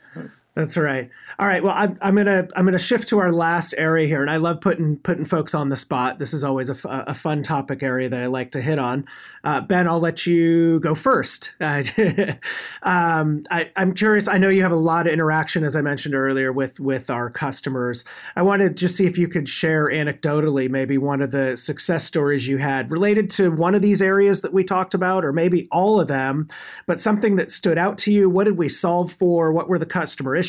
That's 0.60 0.76
right. 0.76 1.10
All 1.40 1.48
right. 1.48 1.64
Well, 1.64 1.74
I'm, 1.74 1.98
I'm 2.02 2.18
gonna 2.18 2.46
I'm 2.54 2.66
gonna 2.66 2.78
shift 2.78 3.08
to 3.10 3.20
our 3.20 3.32
last 3.32 3.74
area 3.78 4.06
here, 4.06 4.20
and 4.22 4.30
I 4.30 4.36
love 4.36 4.60
putting 4.60 4.98
putting 4.98 5.24
folks 5.24 5.56
on 5.56 5.70
the 5.70 5.78
spot. 5.78 6.20
This 6.20 6.34
is 6.34 6.44
always 6.44 6.70
a, 6.70 6.76
a 7.08 7.14
fun 7.14 7.44
topic 7.44 7.82
area 7.82 8.10
that 8.10 8.22
I 8.22 8.26
like 8.26 8.52
to 8.52 8.62
hit 8.62 8.78
on. 8.78 9.06
Uh, 9.46 9.62
ben, 9.62 9.88
I'll 9.88 10.02
let 10.02 10.28
you 10.28 10.82
go 10.82 10.96
first. 10.96 11.54
um, 11.62 13.46
I, 13.50 13.72
am 13.78 13.94
curious. 13.94 14.28
I 14.28 14.38
know 14.38 14.50
you 14.50 14.64
have 14.64 14.74
a 14.74 14.76
lot 14.76 15.08
of 15.08 15.14
interaction, 15.14 15.64
as 15.64 15.78
I 15.78 15.82
mentioned 15.82 16.14
earlier, 16.14 16.52
with 16.52 16.78
with 16.82 17.10
our 17.10 17.30
customers. 17.30 18.04
I 18.36 18.42
wanted 18.42 18.68
to 18.68 18.74
just 18.74 18.98
see 18.98 19.06
if 19.06 19.18
you 19.18 19.30
could 19.30 19.48
share 19.48 19.86
anecdotally 19.86 20.70
maybe 20.70 20.98
one 20.98 21.22
of 21.22 21.32
the 21.32 21.56
success 21.56 22.04
stories 22.04 22.48
you 22.48 22.58
had 22.58 22.92
related 22.92 23.30
to 23.32 23.50
one 23.50 23.76
of 23.76 23.82
these 23.82 24.02
areas 24.02 24.42
that 24.42 24.52
we 24.52 24.66
talked 24.66 24.94
about, 24.94 25.24
or 25.24 25.32
maybe 25.32 25.70
all 25.72 26.02
of 26.02 26.10
them, 26.10 26.50
but 26.86 27.00
something 27.00 27.38
that 27.38 27.50
stood 27.50 27.78
out 27.78 27.98
to 28.00 28.12
you. 28.12 28.30
What 28.30 28.44
did 28.44 28.58
we 28.58 28.68
solve 28.68 29.14
for? 29.14 29.54
What 29.54 29.70
were 29.70 29.80
the 29.80 29.86
customer 29.86 30.36
issues? 30.36 30.49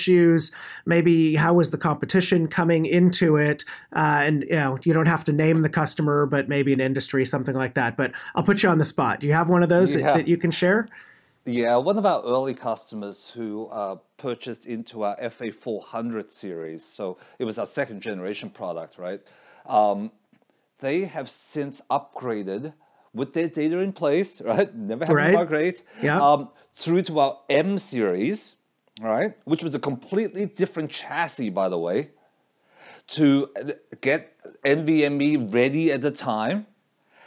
Maybe 0.86 1.34
how 1.34 1.54
was 1.54 1.70
the 1.70 1.78
competition 1.78 2.48
coming 2.48 2.86
into 2.86 3.36
it 3.36 3.64
uh, 3.94 4.22
and 4.24 4.42
you 4.44 4.56
know 4.56 4.78
you 4.84 4.92
don't 4.92 5.06
have 5.06 5.24
to 5.24 5.32
name 5.32 5.62
the 5.62 5.68
customer 5.68 6.26
but 6.26 6.48
maybe 6.48 6.72
an 6.72 6.80
industry 6.80 7.24
something 7.24 7.54
like 7.54 7.74
that 7.74 7.96
but 7.96 8.12
i'll 8.34 8.42
put 8.42 8.62
you 8.62 8.68
on 8.68 8.78
the 8.78 8.84
spot 8.84 9.20
do 9.20 9.26
you 9.26 9.32
have 9.32 9.48
one 9.48 9.62
of 9.62 9.68
those 9.68 9.94
yeah. 9.94 10.02
that, 10.02 10.14
that, 10.14 10.28
you 10.28 10.36
can 10.36 10.50
share 10.50 10.88
yeah 11.44 11.76
one 11.76 11.98
of 11.98 12.06
our 12.06 12.22
early 12.24 12.54
customers 12.54 13.30
who 13.30 13.66
uh, 13.66 13.96
purchased 14.16 14.66
into 14.66 15.02
our 15.02 15.16
fa400 15.16 16.30
series 16.30 16.84
so 16.84 17.18
it 17.38 17.44
was 17.44 17.58
our 17.58 17.66
second 17.66 18.00
generation 18.00 18.50
product 18.50 18.98
right 18.98 19.20
um, 19.66 20.10
they 20.80 21.04
have 21.04 21.28
since 21.28 21.80
upgraded 21.90 22.72
with 23.12 23.32
their 23.32 23.48
data 23.48 23.78
in 23.78 23.92
place, 23.92 24.40
right? 24.44 24.74
Never 24.74 25.06
had 25.06 25.14
right. 25.14 25.30
to 25.30 25.36
migrate. 25.36 25.82
Yeah. 26.02 26.20
Um, 26.20 26.48
through 26.74 27.02
to 27.02 27.20
our 27.20 27.38
M 27.48 27.78
series, 27.78 28.54
right, 29.08 29.34
which 29.44 29.62
was 29.62 29.74
a 29.74 29.78
completely 29.78 30.46
different 30.46 30.90
chassis, 30.90 31.50
by 31.50 31.68
the 31.68 31.78
way, 31.78 32.10
to 33.08 33.48
get 34.00 34.36
NVMe 34.62 35.52
ready 35.52 35.92
at 35.92 36.00
the 36.00 36.10
time. 36.10 36.66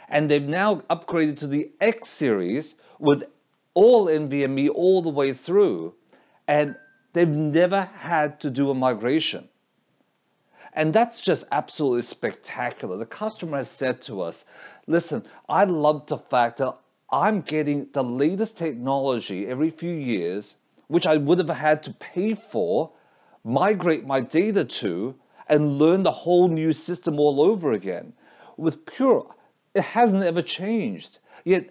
And 0.08 0.30
they've 0.30 0.46
now 0.46 0.76
upgraded 0.90 1.40
to 1.40 1.46
the 1.46 1.72
X 1.80 2.08
series 2.08 2.76
with 2.98 3.24
all 3.74 4.06
NVMe 4.06 4.70
all 4.70 5.02
the 5.02 5.10
way 5.10 5.32
through. 5.32 5.94
And 6.46 6.76
they've 7.12 7.28
never 7.28 7.82
had 7.82 8.40
to 8.40 8.50
do 8.50 8.70
a 8.70 8.74
migration. 8.74 9.48
And 10.72 10.92
that's 10.92 11.20
just 11.20 11.44
absolutely 11.52 12.02
spectacular. 12.02 12.96
The 12.96 13.06
customer 13.06 13.58
has 13.58 13.70
said 13.70 14.02
to 14.02 14.22
us, 14.22 14.44
listen, 14.86 15.24
I 15.48 15.64
love 15.64 16.06
the 16.06 16.18
fact 16.18 16.58
that 16.58 16.76
I'm 17.10 17.42
getting 17.42 17.88
the 17.92 18.02
latest 18.02 18.58
technology 18.58 19.46
every 19.46 19.70
few 19.70 19.92
years 19.92 20.56
which 20.88 21.06
I 21.06 21.16
would 21.16 21.38
have 21.38 21.48
had 21.48 21.84
to 21.84 21.92
pay 21.92 22.34
for, 22.34 22.92
migrate 23.42 24.06
my 24.06 24.20
data 24.20 24.64
to, 24.64 25.14
and 25.48 25.78
learn 25.78 26.02
the 26.02 26.10
whole 26.10 26.48
new 26.48 26.72
system 26.72 27.18
all 27.18 27.42
over 27.42 27.72
again. 27.72 28.12
With 28.56 28.86
Pure, 28.86 29.34
it 29.74 29.82
hasn't 29.82 30.24
ever 30.24 30.42
changed. 30.42 31.18
Yet 31.44 31.70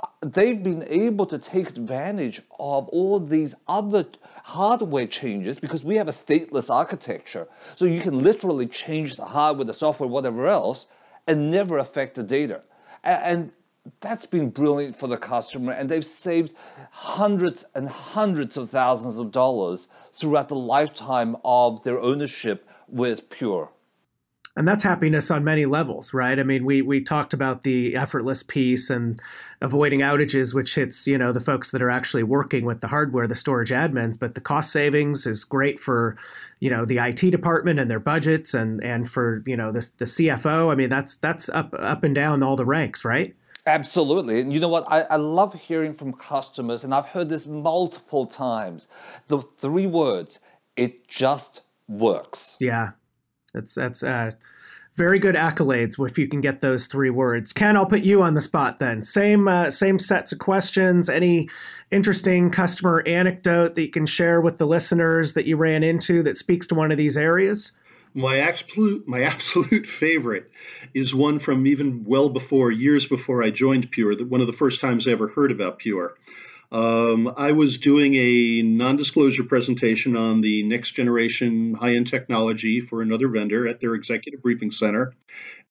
uh, 0.00 0.06
they've 0.22 0.62
been 0.62 0.84
able 0.88 1.26
to 1.26 1.38
take 1.38 1.70
advantage 1.70 2.40
of 2.58 2.88
all 2.88 3.18
these 3.18 3.54
other 3.68 4.06
hardware 4.42 5.06
changes 5.06 5.58
because 5.58 5.84
we 5.84 5.96
have 5.96 6.08
a 6.08 6.12
stateless 6.12 6.70
architecture. 6.70 7.48
So 7.76 7.84
you 7.84 8.00
can 8.00 8.22
literally 8.22 8.66
change 8.66 9.16
the 9.16 9.24
hardware, 9.24 9.64
the 9.64 9.74
software, 9.74 10.08
whatever 10.08 10.48
else, 10.48 10.86
and 11.26 11.50
never 11.50 11.78
affect 11.78 12.14
the 12.14 12.22
data. 12.22 12.62
And 13.04 13.52
that's 14.00 14.26
been 14.26 14.50
brilliant 14.50 14.96
for 14.96 15.08
the 15.08 15.16
customer 15.16 15.72
and 15.72 15.88
they've 15.88 16.06
saved 16.06 16.54
hundreds 16.90 17.64
and 17.74 17.88
hundreds 17.88 18.56
of 18.56 18.70
thousands 18.70 19.18
of 19.18 19.32
dollars 19.32 19.88
throughout 20.12 20.48
the 20.48 20.56
lifetime 20.56 21.36
of 21.44 21.82
their 21.82 22.00
ownership 22.00 22.68
with 22.88 23.28
Pure. 23.30 23.70
And 24.54 24.68
that's 24.68 24.82
happiness 24.82 25.30
on 25.30 25.44
many 25.44 25.64
levels, 25.64 26.12
right? 26.12 26.38
I 26.38 26.42
mean, 26.42 26.66
we 26.66 26.82
we 26.82 27.00
talked 27.00 27.32
about 27.32 27.62
the 27.62 27.96
effortless 27.96 28.42
piece 28.42 28.90
and 28.90 29.18
avoiding 29.62 30.00
outages, 30.00 30.52
which 30.52 30.74
hits 30.74 31.06
you 31.06 31.16
know 31.16 31.32
the 31.32 31.40
folks 31.40 31.70
that 31.70 31.80
are 31.80 31.88
actually 31.88 32.22
working 32.22 32.66
with 32.66 32.82
the 32.82 32.88
hardware, 32.88 33.26
the 33.26 33.34
storage 33.34 33.70
admins. 33.70 34.20
But 34.20 34.34
the 34.34 34.42
cost 34.42 34.70
savings 34.70 35.26
is 35.26 35.44
great 35.44 35.80
for 35.80 36.18
you 36.60 36.68
know 36.68 36.84
the 36.84 36.98
IT 36.98 37.30
department 37.30 37.80
and 37.80 37.90
their 37.90 37.98
budgets, 37.98 38.52
and 38.52 38.84
and 38.84 39.10
for 39.10 39.42
you 39.46 39.56
know 39.56 39.72
the 39.72 39.88
the 39.96 40.04
CFO. 40.04 40.70
I 40.70 40.74
mean, 40.74 40.90
that's 40.90 41.16
that's 41.16 41.48
up 41.48 41.74
up 41.78 42.04
and 42.04 42.14
down 42.14 42.42
all 42.42 42.56
the 42.56 42.66
ranks, 42.66 43.06
right? 43.06 43.34
Absolutely. 43.64 44.40
And 44.40 44.52
you 44.52 44.60
know 44.60 44.68
what? 44.68 44.84
I, 44.90 45.02
I 45.02 45.16
love 45.16 45.54
hearing 45.54 45.92
from 45.92 46.12
customers, 46.12 46.84
and 46.84 46.92
I've 46.92 47.06
heard 47.06 47.28
this 47.28 47.46
multiple 47.46 48.26
times. 48.26 48.88
The 49.28 49.40
three 49.40 49.86
words, 49.86 50.40
it 50.76 51.06
just 51.06 51.60
works. 51.88 52.56
Yeah. 52.60 52.90
That's 53.54 53.74
that's 53.74 54.02
uh 54.02 54.32
very 54.94 55.18
good 55.18 55.34
accolades 55.34 55.94
if 56.06 56.18
you 56.18 56.28
can 56.28 56.40
get 56.40 56.60
those 56.60 56.86
three 56.86 57.10
words. 57.10 57.52
Ken, 57.52 57.76
I'll 57.76 57.86
put 57.86 58.02
you 58.02 58.22
on 58.22 58.34
the 58.34 58.40
spot 58.40 58.78
then. 58.78 59.04
Same 59.04 59.48
uh, 59.48 59.70
same 59.70 59.98
sets 59.98 60.32
of 60.32 60.38
questions. 60.38 61.08
Any 61.08 61.48
interesting 61.90 62.50
customer 62.50 63.02
anecdote 63.06 63.74
that 63.74 63.82
you 63.82 63.90
can 63.90 64.06
share 64.06 64.40
with 64.40 64.58
the 64.58 64.66
listeners 64.66 65.34
that 65.34 65.46
you 65.46 65.56
ran 65.56 65.82
into 65.82 66.22
that 66.24 66.36
speaks 66.36 66.66
to 66.68 66.74
one 66.74 66.90
of 66.90 66.98
these 66.98 67.16
areas? 67.16 67.72
My 68.14 68.40
absolute, 68.40 69.08
my 69.08 69.22
absolute 69.32 69.86
favorite 69.86 70.50
is 70.94 71.14
one 71.14 71.38
from 71.38 71.66
even 71.66 72.04
well 72.04 72.28
before, 72.28 72.70
years 72.70 73.06
before 73.06 73.42
I 73.42 73.50
joined 73.50 73.90
Pure. 73.90 74.16
That 74.16 74.28
one 74.28 74.40
of 74.40 74.46
the 74.46 74.52
first 74.52 74.80
times 74.80 75.06
I 75.06 75.12
ever 75.12 75.28
heard 75.28 75.50
about 75.50 75.78
Pure. 75.78 76.16
Um, 76.70 77.34
I 77.36 77.52
was 77.52 77.78
doing 77.78 78.14
a 78.14 78.62
non-disclosure 78.62 79.44
presentation 79.44 80.16
on 80.16 80.40
the 80.40 80.62
next 80.62 80.92
generation 80.92 81.74
high-end 81.74 82.06
technology 82.06 82.80
for 82.80 83.02
another 83.02 83.28
vendor 83.28 83.68
at 83.68 83.78
their 83.78 83.94
executive 83.94 84.40
briefing 84.40 84.70
center, 84.70 85.12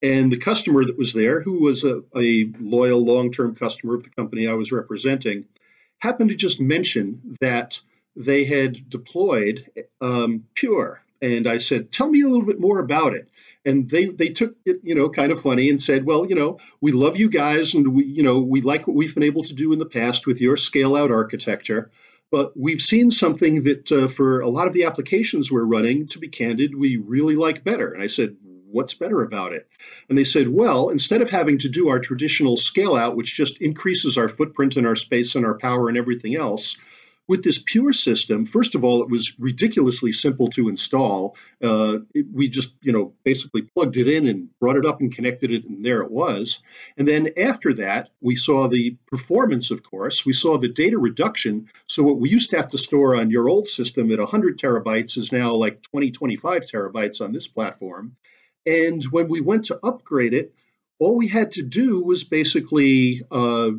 and 0.00 0.30
the 0.30 0.38
customer 0.38 0.84
that 0.84 0.96
was 0.96 1.12
there, 1.12 1.40
who 1.40 1.60
was 1.60 1.82
a, 1.82 2.02
a 2.16 2.52
loyal 2.60 3.04
long-term 3.04 3.56
customer 3.56 3.94
of 3.94 4.04
the 4.04 4.10
company 4.10 4.46
I 4.46 4.54
was 4.54 4.70
representing, 4.70 5.46
happened 5.98 6.30
to 6.30 6.36
just 6.36 6.60
mention 6.60 7.36
that 7.40 7.80
they 8.14 8.44
had 8.44 8.88
deployed 8.88 9.68
um, 10.00 10.44
Pure 10.54 11.02
and 11.22 11.48
I 11.48 11.58
said, 11.58 11.92
"Tell 11.92 12.10
me 12.10 12.20
a 12.22 12.28
little 12.28 12.44
bit 12.44 12.60
more 12.60 12.78
about 12.78 13.14
it." 13.14 13.28
And 13.64 13.88
they 13.88 14.06
they 14.06 14.30
took 14.30 14.56
it, 14.66 14.80
you 14.82 14.94
know, 14.94 15.08
kind 15.08 15.32
of 15.32 15.40
funny 15.40 15.70
and 15.70 15.80
said, 15.80 16.04
"Well, 16.04 16.26
you 16.26 16.34
know, 16.34 16.58
we 16.80 16.92
love 16.92 17.16
you 17.18 17.30
guys, 17.30 17.74
and 17.74 17.94
we, 17.94 18.04
you 18.04 18.22
know, 18.22 18.40
we 18.40 18.60
like 18.60 18.86
what 18.86 18.96
we've 18.96 19.14
been 19.14 19.22
able 19.22 19.44
to 19.44 19.54
do 19.54 19.72
in 19.72 19.78
the 19.78 19.86
past 19.86 20.26
with 20.26 20.40
your 20.40 20.56
scale 20.56 20.96
out 20.96 21.10
architecture." 21.10 21.90
But 22.30 22.58
we've 22.58 22.80
seen 22.80 23.10
something 23.10 23.62
that 23.64 23.92
uh, 23.92 24.08
for 24.08 24.40
a 24.40 24.48
lot 24.48 24.66
of 24.66 24.72
the 24.72 24.84
applications 24.84 25.52
we're 25.52 25.64
running, 25.64 26.06
to 26.08 26.18
be 26.18 26.28
candid, 26.28 26.74
we 26.74 26.96
really 26.96 27.36
like 27.36 27.62
better. 27.62 27.92
And 27.92 28.02
I 28.02 28.06
said, 28.06 28.36
what's 28.72 28.94
better 28.94 29.22
about 29.22 29.52
it? 29.52 29.68
And 30.08 30.18
they 30.18 30.24
said, 30.24 30.48
well, 30.48 30.88
instead 30.88 31.20
of 31.20 31.30
having 31.30 31.58
to 31.58 31.68
do 31.68 31.90
our 31.90 32.00
traditional 32.00 32.56
scale 32.56 32.96
out, 32.96 33.16
which 33.16 33.36
just 33.36 33.60
increases 33.60 34.18
our 34.18 34.28
footprint 34.28 34.76
and 34.76 34.86
our 34.86 34.96
space 34.96 35.34
and 35.34 35.44
our 35.44 35.58
power 35.58 35.88
and 35.88 35.98
everything 35.98 36.34
else, 36.34 36.78
with 37.28 37.44
this 37.44 37.62
Pure 37.64 37.92
system, 37.92 38.46
first 38.46 38.74
of 38.74 38.84
all, 38.84 39.02
it 39.02 39.08
was 39.08 39.34
ridiculously 39.38 40.12
simple 40.12 40.48
to 40.48 40.68
install. 40.68 41.36
Uh, 41.62 41.98
it, 42.14 42.26
we 42.32 42.48
just, 42.48 42.74
you 42.82 42.92
know, 42.92 43.14
basically 43.24 43.62
plugged 43.62 43.96
it 43.96 44.08
in 44.08 44.26
and 44.26 44.48
brought 44.58 44.76
it 44.76 44.84
up 44.84 45.00
and 45.00 45.14
connected 45.14 45.50
it, 45.52 45.64
and 45.64 45.84
there 45.84 46.02
it 46.02 46.10
was. 46.10 46.62
And 46.96 47.06
then 47.06 47.30
after 47.38 47.74
that, 47.74 48.10
we 48.20 48.36
saw 48.36 48.68
the 48.68 48.96
performance, 49.06 49.70
of 49.70 49.82
course. 49.82 50.26
We 50.26 50.32
saw 50.32 50.58
the 50.58 50.68
data 50.68 50.98
reduction. 50.98 51.68
So 51.86 52.02
what 52.02 52.18
we 52.18 52.28
used 52.28 52.50
to 52.50 52.56
have 52.56 52.70
to 52.70 52.78
store 52.78 53.16
on 53.16 53.30
your 53.30 53.48
old 53.48 53.68
system 53.68 54.10
at 54.10 54.18
100 54.18 54.58
terabytes 54.58 55.16
is 55.16 55.32
now 55.32 55.54
like 55.54 55.82
20, 55.82 56.10
25 56.10 56.66
terabytes 56.66 57.20
on 57.20 57.32
this 57.32 57.46
platform. 57.46 58.14
And 58.66 59.02
when 59.04 59.28
we 59.28 59.40
went 59.40 59.66
to 59.66 59.78
upgrade 59.82 60.34
it, 60.34 60.54
all 60.98 61.16
we 61.16 61.26
had 61.26 61.52
to 61.52 61.62
do 61.62 62.00
was 62.00 62.24
basically 62.24 63.22
uh, 63.30 63.70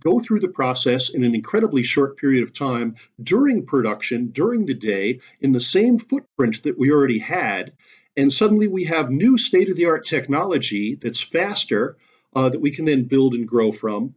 go 0.00 0.20
through 0.20 0.40
the 0.40 0.48
process 0.48 1.10
in 1.10 1.24
an 1.24 1.34
incredibly 1.34 1.82
short 1.82 2.16
period 2.16 2.42
of 2.42 2.52
time 2.52 2.96
during 3.22 3.66
production, 3.66 4.28
during 4.28 4.66
the 4.66 4.74
day, 4.74 5.20
in 5.40 5.52
the 5.52 5.60
same 5.60 5.98
footprint 5.98 6.62
that 6.62 6.78
we 6.78 6.90
already 6.90 7.18
had. 7.18 7.72
And 8.16 8.32
suddenly 8.32 8.68
we 8.68 8.84
have 8.84 9.10
new 9.10 9.38
state 9.38 9.70
of 9.70 9.76
the 9.76 9.86
art 9.86 10.06
technology 10.06 10.96
that's 10.96 11.20
faster, 11.20 11.96
uh, 12.34 12.48
that 12.48 12.60
we 12.60 12.70
can 12.70 12.84
then 12.84 13.04
build 13.04 13.34
and 13.34 13.46
grow 13.46 13.72
from, 13.72 14.14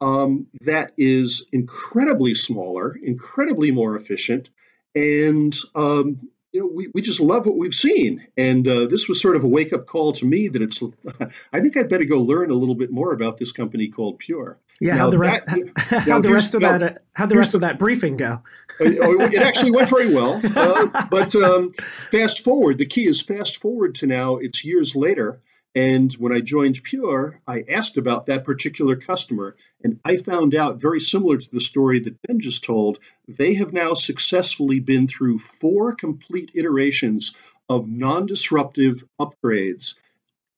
um, 0.00 0.48
that 0.62 0.92
is 0.98 1.48
incredibly 1.52 2.34
smaller, 2.34 2.94
incredibly 2.94 3.70
more 3.70 3.96
efficient, 3.96 4.50
and 4.94 5.56
um, 5.74 6.28
you 6.52 6.60
know, 6.60 6.70
we, 6.72 6.88
we 6.94 7.02
just 7.02 7.20
love 7.20 7.46
what 7.46 7.56
we've 7.56 7.74
seen. 7.74 8.26
And 8.36 8.66
uh, 8.68 8.86
this 8.86 9.08
was 9.08 9.20
sort 9.20 9.34
of 9.34 9.42
a 9.42 9.48
wake 9.48 9.72
up 9.72 9.86
call 9.86 10.12
to 10.12 10.26
me 10.26 10.48
that 10.48 10.62
it's, 10.62 10.82
I 11.52 11.60
think 11.60 11.76
I'd 11.76 11.88
better 11.88 12.04
go 12.04 12.18
learn 12.18 12.50
a 12.50 12.54
little 12.54 12.76
bit 12.76 12.92
more 12.92 13.12
about 13.12 13.38
this 13.38 13.50
company 13.50 13.88
called 13.88 14.20
Pure. 14.20 14.58
Yeah, 14.80 14.96
how 14.96 15.10
the 15.10 15.18
rest, 15.18 15.42
how, 15.76 16.20
the 16.20 16.32
rest 16.32 16.54
of 16.54 16.62
that, 16.62 16.82
uh, 16.82 16.92
how 17.12 17.26
the 17.26 17.36
rest 17.36 17.54
of 17.54 17.60
that 17.62 17.78
briefing 17.78 18.16
go? 18.16 18.42
Oh, 18.80 19.20
it 19.20 19.40
actually 19.40 19.70
went 19.70 19.88
very 19.88 20.12
well. 20.12 20.40
Uh, 20.44 21.06
but 21.10 21.36
um, 21.36 21.70
fast 22.10 22.42
forward, 22.42 22.76
the 22.76 22.86
key 22.86 23.06
is 23.06 23.22
fast 23.22 23.58
forward 23.58 23.94
to 23.96 24.08
now, 24.08 24.38
it's 24.38 24.64
years 24.64 24.96
later. 24.96 25.40
And 25.76 26.12
when 26.14 26.32
I 26.32 26.40
joined 26.40 26.82
Pure, 26.82 27.40
I 27.46 27.64
asked 27.68 27.98
about 27.98 28.26
that 28.26 28.44
particular 28.44 28.96
customer, 28.96 29.56
and 29.82 30.00
I 30.04 30.16
found 30.16 30.56
out 30.56 30.80
very 30.80 31.00
similar 31.00 31.36
to 31.36 31.50
the 31.52 31.60
story 31.60 32.00
that 32.00 32.20
Ben 32.22 32.40
just 32.40 32.64
told. 32.64 32.98
They 33.28 33.54
have 33.54 33.72
now 33.72 33.94
successfully 33.94 34.80
been 34.80 35.06
through 35.06 35.38
four 35.38 35.94
complete 35.94 36.50
iterations 36.54 37.36
of 37.68 37.88
non 37.88 38.26
disruptive 38.26 39.04
upgrades 39.20 39.94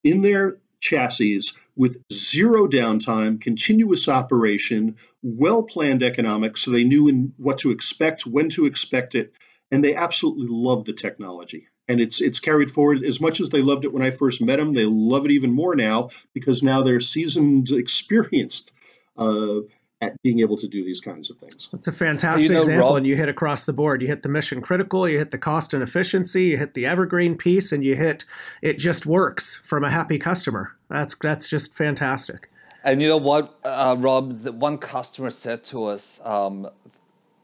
in 0.05 0.23
their 0.23 0.59
chassis 0.87 1.41
with 1.75 2.03
zero 2.13 2.69
downtime, 2.69 3.41
continuous 3.41 4.09
operation, 4.09 4.97
well 5.23 5.65
planned 5.65 6.03
economics, 6.03 6.63
so 6.63 6.71
they 6.71 6.85
knew 6.85 7.33
what 7.37 7.59
to 7.59 7.71
expect, 7.73 8.27
when 8.27 8.49
to 8.51 8.67
expect 8.67 9.15
it, 9.15 9.33
and 9.71 9.83
they 9.83 9.95
absolutely 9.95 10.47
love 10.49 10.85
the 10.85 10.93
technology 10.93 11.69
and 11.89 12.01
it's 12.01 12.21
it's 12.21 12.41
carried 12.41 12.71
forward 12.71 13.05
as 13.05 13.21
much 13.21 13.41
as 13.41 13.51
they 13.51 13.63
loved 13.63 13.85
it 13.85 13.93
when 13.93 14.03
I 14.03 14.11
first 14.11 14.41
met 14.43 14.57
them. 14.57 14.73
They 14.73 14.85
love 14.85 15.25
it 15.25 15.31
even 15.31 15.53
more 15.53 15.77
now 15.77 16.09
because 16.35 16.63
now 16.63 16.83
they're 16.83 17.01
seasoned, 17.01 17.71
experienced 17.71 18.73
uh, 19.17 19.61
at 20.01 20.21
being 20.23 20.41
able 20.41 20.57
to 20.57 20.69
do 20.69 20.85
these 20.85 21.01
kinds 21.01 21.31
of 21.31 21.39
things. 21.39 21.71
That's 21.73 21.89
a 21.89 21.93
fantastic 21.93 22.49
you 22.49 22.55
know, 22.55 22.61
example, 22.61 22.89
Rob, 22.89 22.97
and 22.99 23.07
you 23.07 23.17
hit 23.17 23.29
across 23.29 23.65
the 23.65 23.73
board. 23.73 24.03
You 24.03 24.09
hit 24.09 24.23
the 24.23 24.29
mission 24.29 24.61
critical, 24.61 25.09
you 25.09 25.19
hit 25.19 25.31
the 25.31 25.39
cost 25.39 25.73
and 25.73 25.83
efficiency, 25.83 26.45
you 26.45 26.59
hit 26.59 26.75
the 26.75 26.87
evergreen 26.87 27.37
piece, 27.37 27.73
and 27.73 27.83
you 27.83 27.97
hit 27.97 28.25
it 28.63 28.79
just 28.79 29.07
works 29.07 29.57
from 29.57 29.85
a 29.85 29.91
happy 29.91 30.19
customer. 30.19 30.77
That's 30.89 31.15
that's 31.15 31.49
just 31.49 31.77
fantastic. 31.77 32.51
And 32.85 33.03
you 33.03 33.09
know 33.09 33.17
what, 33.17 33.59
uh, 33.65 33.97
Rob? 33.99 34.43
The 34.43 34.53
one 34.53 34.79
customer 34.79 35.31
said 35.31 35.65
to 35.65 35.87
us 35.87 36.21
um, 36.23 36.69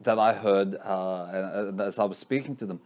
that 0.02 0.18
I 0.18 0.34
heard 0.34 0.74
uh, 0.74 1.72
as 1.80 1.98
I 1.98 2.04
was 2.04 2.18
speaking 2.18 2.56
to 2.56 2.66
them. 2.66 2.80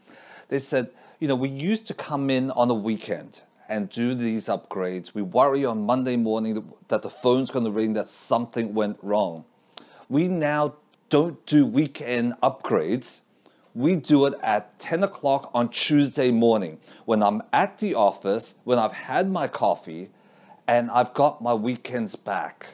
They 0.49 0.61
said 0.61 0.91
you 1.21 1.29
know, 1.29 1.37
we 1.37 1.49
used 1.49 1.87
to 1.87 1.95
come 1.95 2.31
in 2.31 2.51
on 2.51 2.71
a 2.71 2.75
weekend 2.75 3.41
and 3.69 3.89
do 3.89 4.15
these 4.15 4.47
upgrades. 4.47 5.15
We 5.15 5.23
worry 5.23 5.65
on 5.65 5.87
Monday 5.87 6.17
morning 6.17 6.73
that 6.89 7.03
the 7.03 7.11
phone's 7.11 7.51
going 7.51 7.65
to 7.65 7.71
ring 7.71 7.95
that 7.95 8.09
something 8.09 8.75
went 8.75 8.99
wrong. 9.03 9.45
We 10.09 10.29
now 10.29 10.75
don't 11.09 11.45
do 11.47 11.67
weekend 11.67 12.35
upgrades. 12.43 13.21
We 13.75 13.97
do 13.97 14.27
it 14.27 14.35
at 14.43 14.79
10 14.79 15.03
o'clock 15.03 15.51
on 15.53 15.69
Tuesday 15.69 16.31
morning 16.31 16.79
when 17.05 17.23
I'm 17.23 17.43
at 17.53 17.79
the 17.79 17.95
office, 17.95 18.55
when 18.65 18.79
I've 18.79 18.93
had 18.93 19.31
my 19.31 19.49
coffee, 19.49 20.09
and 20.67 20.91
I've 20.91 21.13
got 21.13 21.43
my 21.43 21.55
weekends 21.55 22.17
back. 22.17 22.67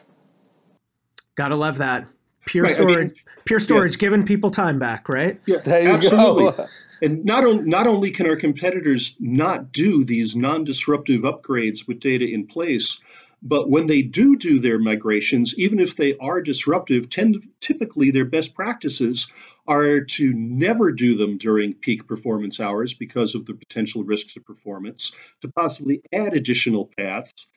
Gotta 1.35 1.55
love 1.55 1.79
that. 1.79 2.07
Pure 2.45 2.65
right, 2.65 2.73
storage, 2.73 2.97
I 2.97 3.01
mean, 3.01 3.13
pure 3.45 3.59
storage, 3.59 3.95
yeah. 3.95 3.99
giving 3.99 4.25
people 4.25 4.49
time 4.49 4.77
back, 4.77 5.07
right? 5.07 5.39
Yeah, 5.45 5.61
absolutely. 5.65 6.51
Go. 6.51 6.67
And 7.01 7.25
not, 7.25 7.45
on, 7.45 7.69
not 7.69 7.87
only 7.87 8.11
can 8.11 8.27
our 8.27 8.35
competitors 8.35 9.15
not 9.19 9.71
do 9.71 10.03
these 10.03 10.35
non 10.35 10.63
disruptive 10.63 11.21
upgrades 11.21 11.87
with 11.87 11.99
data 11.99 12.25
in 12.25 12.47
place, 12.47 13.01
but 13.43 13.69
when 13.69 13.87
they 13.87 14.01
do 14.01 14.37
do 14.37 14.59
their 14.59 14.79
migrations, 14.79 15.53
even 15.59 15.79
if 15.79 15.97
they 15.97 16.15
are 16.17 16.41
disruptive, 16.41 17.09
tend 17.09 17.43
typically 17.59 18.09
their 18.09 18.25
best 18.25 18.55
practices 18.55 19.31
are 19.67 20.01
to 20.01 20.33
never 20.33 20.93
do 20.93 21.17
them 21.17 21.37
during 21.37 21.73
peak 21.73 22.07
performance 22.07 22.61
hours 22.61 22.93
because 22.93 23.35
of 23.35 23.45
the 23.45 23.53
potential 23.53 24.05
risks 24.05 24.35
to 24.35 24.41
performance, 24.41 25.11
to 25.41 25.49
possibly 25.49 26.01
add 26.13 26.33
additional 26.33 26.89
paths, 26.97 27.47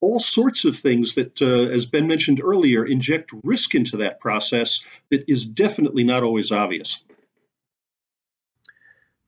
all 0.00 0.18
sorts 0.18 0.64
of 0.64 0.76
things 0.76 1.14
that, 1.14 1.40
uh, 1.40 1.72
as 1.72 1.86
Ben 1.86 2.08
mentioned 2.08 2.40
earlier, 2.42 2.84
inject 2.84 3.30
risk 3.44 3.76
into 3.76 3.98
that 3.98 4.18
process 4.18 4.84
that 5.10 5.24
is 5.28 5.46
definitely 5.46 6.02
not 6.02 6.24
always 6.24 6.50
obvious. 6.50 7.04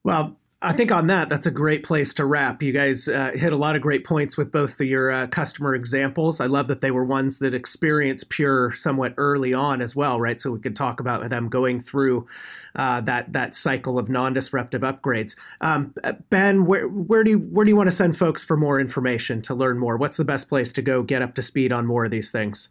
Well, 0.02 0.36
I 0.60 0.72
think 0.72 0.90
on 0.90 1.06
that, 1.06 1.28
that's 1.28 1.46
a 1.46 1.52
great 1.52 1.84
place 1.84 2.12
to 2.14 2.24
wrap. 2.24 2.64
You 2.64 2.72
guys 2.72 3.06
uh, 3.06 3.30
hit 3.32 3.52
a 3.52 3.56
lot 3.56 3.76
of 3.76 3.82
great 3.82 4.04
points 4.04 4.36
with 4.36 4.50
both 4.50 4.80
of 4.80 4.88
your 4.88 5.08
uh, 5.08 5.28
customer 5.28 5.72
examples. 5.72 6.40
I 6.40 6.46
love 6.46 6.66
that 6.66 6.80
they 6.80 6.90
were 6.90 7.04
ones 7.04 7.38
that 7.38 7.54
experienced 7.54 8.28
Pure 8.28 8.74
somewhat 8.74 9.14
early 9.18 9.54
on 9.54 9.80
as 9.80 9.94
well, 9.94 10.20
right? 10.20 10.40
So 10.40 10.50
we 10.50 10.58
could 10.58 10.74
talk 10.74 10.98
about 10.98 11.30
them 11.30 11.48
going 11.48 11.80
through 11.80 12.26
uh, 12.74 13.02
that 13.02 13.32
that 13.32 13.54
cycle 13.54 14.00
of 14.00 14.08
non-disruptive 14.08 14.82
upgrades. 14.82 15.36
Um, 15.60 15.94
uh, 16.02 16.14
ben, 16.28 16.66
where 16.66 16.88
where 16.88 17.22
do 17.22 17.30
you, 17.30 17.38
where 17.38 17.64
do 17.64 17.70
you 17.70 17.76
want 17.76 17.88
to 17.88 17.94
send 17.94 18.16
folks 18.16 18.42
for 18.42 18.56
more 18.56 18.80
information 18.80 19.40
to 19.42 19.54
learn 19.54 19.78
more? 19.78 19.96
What's 19.96 20.16
the 20.16 20.24
best 20.24 20.48
place 20.48 20.72
to 20.72 20.82
go 20.82 21.04
get 21.04 21.22
up 21.22 21.36
to 21.36 21.42
speed 21.42 21.70
on 21.70 21.86
more 21.86 22.04
of 22.04 22.10
these 22.10 22.32
things? 22.32 22.70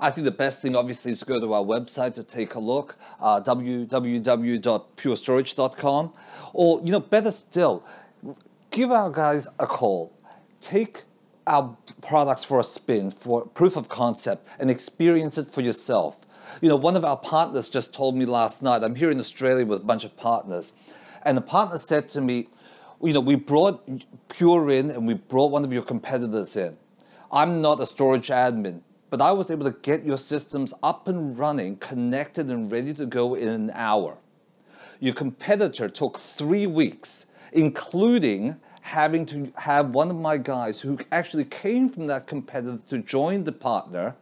I 0.00 0.10
think 0.10 0.24
the 0.24 0.32
best 0.32 0.60
thing, 0.60 0.76
obviously, 0.76 1.12
is 1.12 1.20
to 1.20 1.24
go 1.24 1.40
to 1.40 1.54
our 1.54 1.62
website 1.62 2.14
to 2.14 2.24
take 2.24 2.54
a 2.54 2.58
look, 2.58 2.96
uh, 3.20 3.40
www.purestorage.com. 3.40 6.12
Or, 6.52 6.80
you 6.82 6.92
know, 6.92 7.00
better 7.00 7.30
still, 7.30 7.84
give 8.70 8.90
our 8.90 9.10
guys 9.10 9.48
a 9.58 9.66
call. 9.66 10.12
Take 10.60 11.04
our 11.46 11.76
products 12.02 12.44
for 12.44 12.58
a 12.58 12.64
spin, 12.64 13.10
for 13.10 13.42
proof 13.42 13.76
of 13.76 13.88
concept, 13.88 14.46
and 14.58 14.70
experience 14.70 15.38
it 15.38 15.50
for 15.50 15.60
yourself. 15.60 16.16
You 16.60 16.68
know, 16.68 16.76
one 16.76 16.96
of 16.96 17.04
our 17.04 17.16
partners 17.16 17.68
just 17.68 17.94
told 17.94 18.16
me 18.16 18.24
last 18.24 18.62
night, 18.62 18.82
I'm 18.82 18.94
here 18.94 19.10
in 19.10 19.18
Australia 19.18 19.66
with 19.66 19.82
a 19.82 19.84
bunch 19.84 20.04
of 20.04 20.16
partners, 20.16 20.72
and 21.22 21.36
the 21.36 21.42
partner 21.42 21.78
said 21.78 22.10
to 22.10 22.20
me, 22.20 22.48
you 23.02 23.12
know, 23.12 23.20
we 23.20 23.34
brought 23.34 23.88
Pure 24.28 24.70
in 24.70 24.90
and 24.90 25.06
we 25.06 25.14
brought 25.14 25.50
one 25.50 25.64
of 25.64 25.72
your 25.72 25.82
competitors 25.82 26.56
in. 26.56 26.76
I'm 27.30 27.60
not 27.60 27.80
a 27.80 27.86
storage 27.86 28.28
admin 28.28 28.80
but 29.14 29.22
I 29.22 29.30
was 29.30 29.48
able 29.52 29.70
to 29.70 29.78
get 29.82 30.04
your 30.04 30.18
systems 30.18 30.74
up 30.82 31.06
and 31.06 31.38
running, 31.38 31.76
connected 31.76 32.50
and 32.50 32.68
ready 32.68 32.92
to 32.94 33.06
go 33.06 33.36
in 33.36 33.46
an 33.46 33.70
hour. 33.72 34.16
Your 34.98 35.14
competitor 35.14 35.88
took 35.88 36.18
three 36.18 36.66
weeks, 36.66 37.26
including 37.52 38.56
having 38.80 39.24
to 39.26 39.52
have 39.54 39.90
one 39.90 40.10
of 40.10 40.16
my 40.16 40.36
guys 40.36 40.80
who 40.80 40.98
actually 41.12 41.44
came 41.44 41.88
from 41.88 42.08
that 42.08 42.26
competitor 42.26 42.82
to 42.88 42.98
join 42.98 43.44
the 43.44 43.52
partner, 43.52 44.16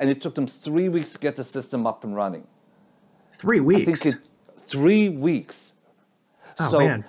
and 0.00 0.10
it 0.10 0.20
took 0.20 0.34
them 0.34 0.48
three 0.48 0.88
weeks 0.88 1.12
to 1.12 1.20
get 1.20 1.36
the 1.36 1.44
system 1.44 1.86
up 1.86 2.02
and 2.02 2.16
running. 2.16 2.44
Three 3.30 3.60
weeks? 3.60 3.82
I 3.82 4.10
think 4.10 4.16
it, 4.16 4.20
three 4.66 5.10
weeks. 5.10 5.74
Oh, 6.58 6.70
so, 6.72 6.78
man. 6.80 7.04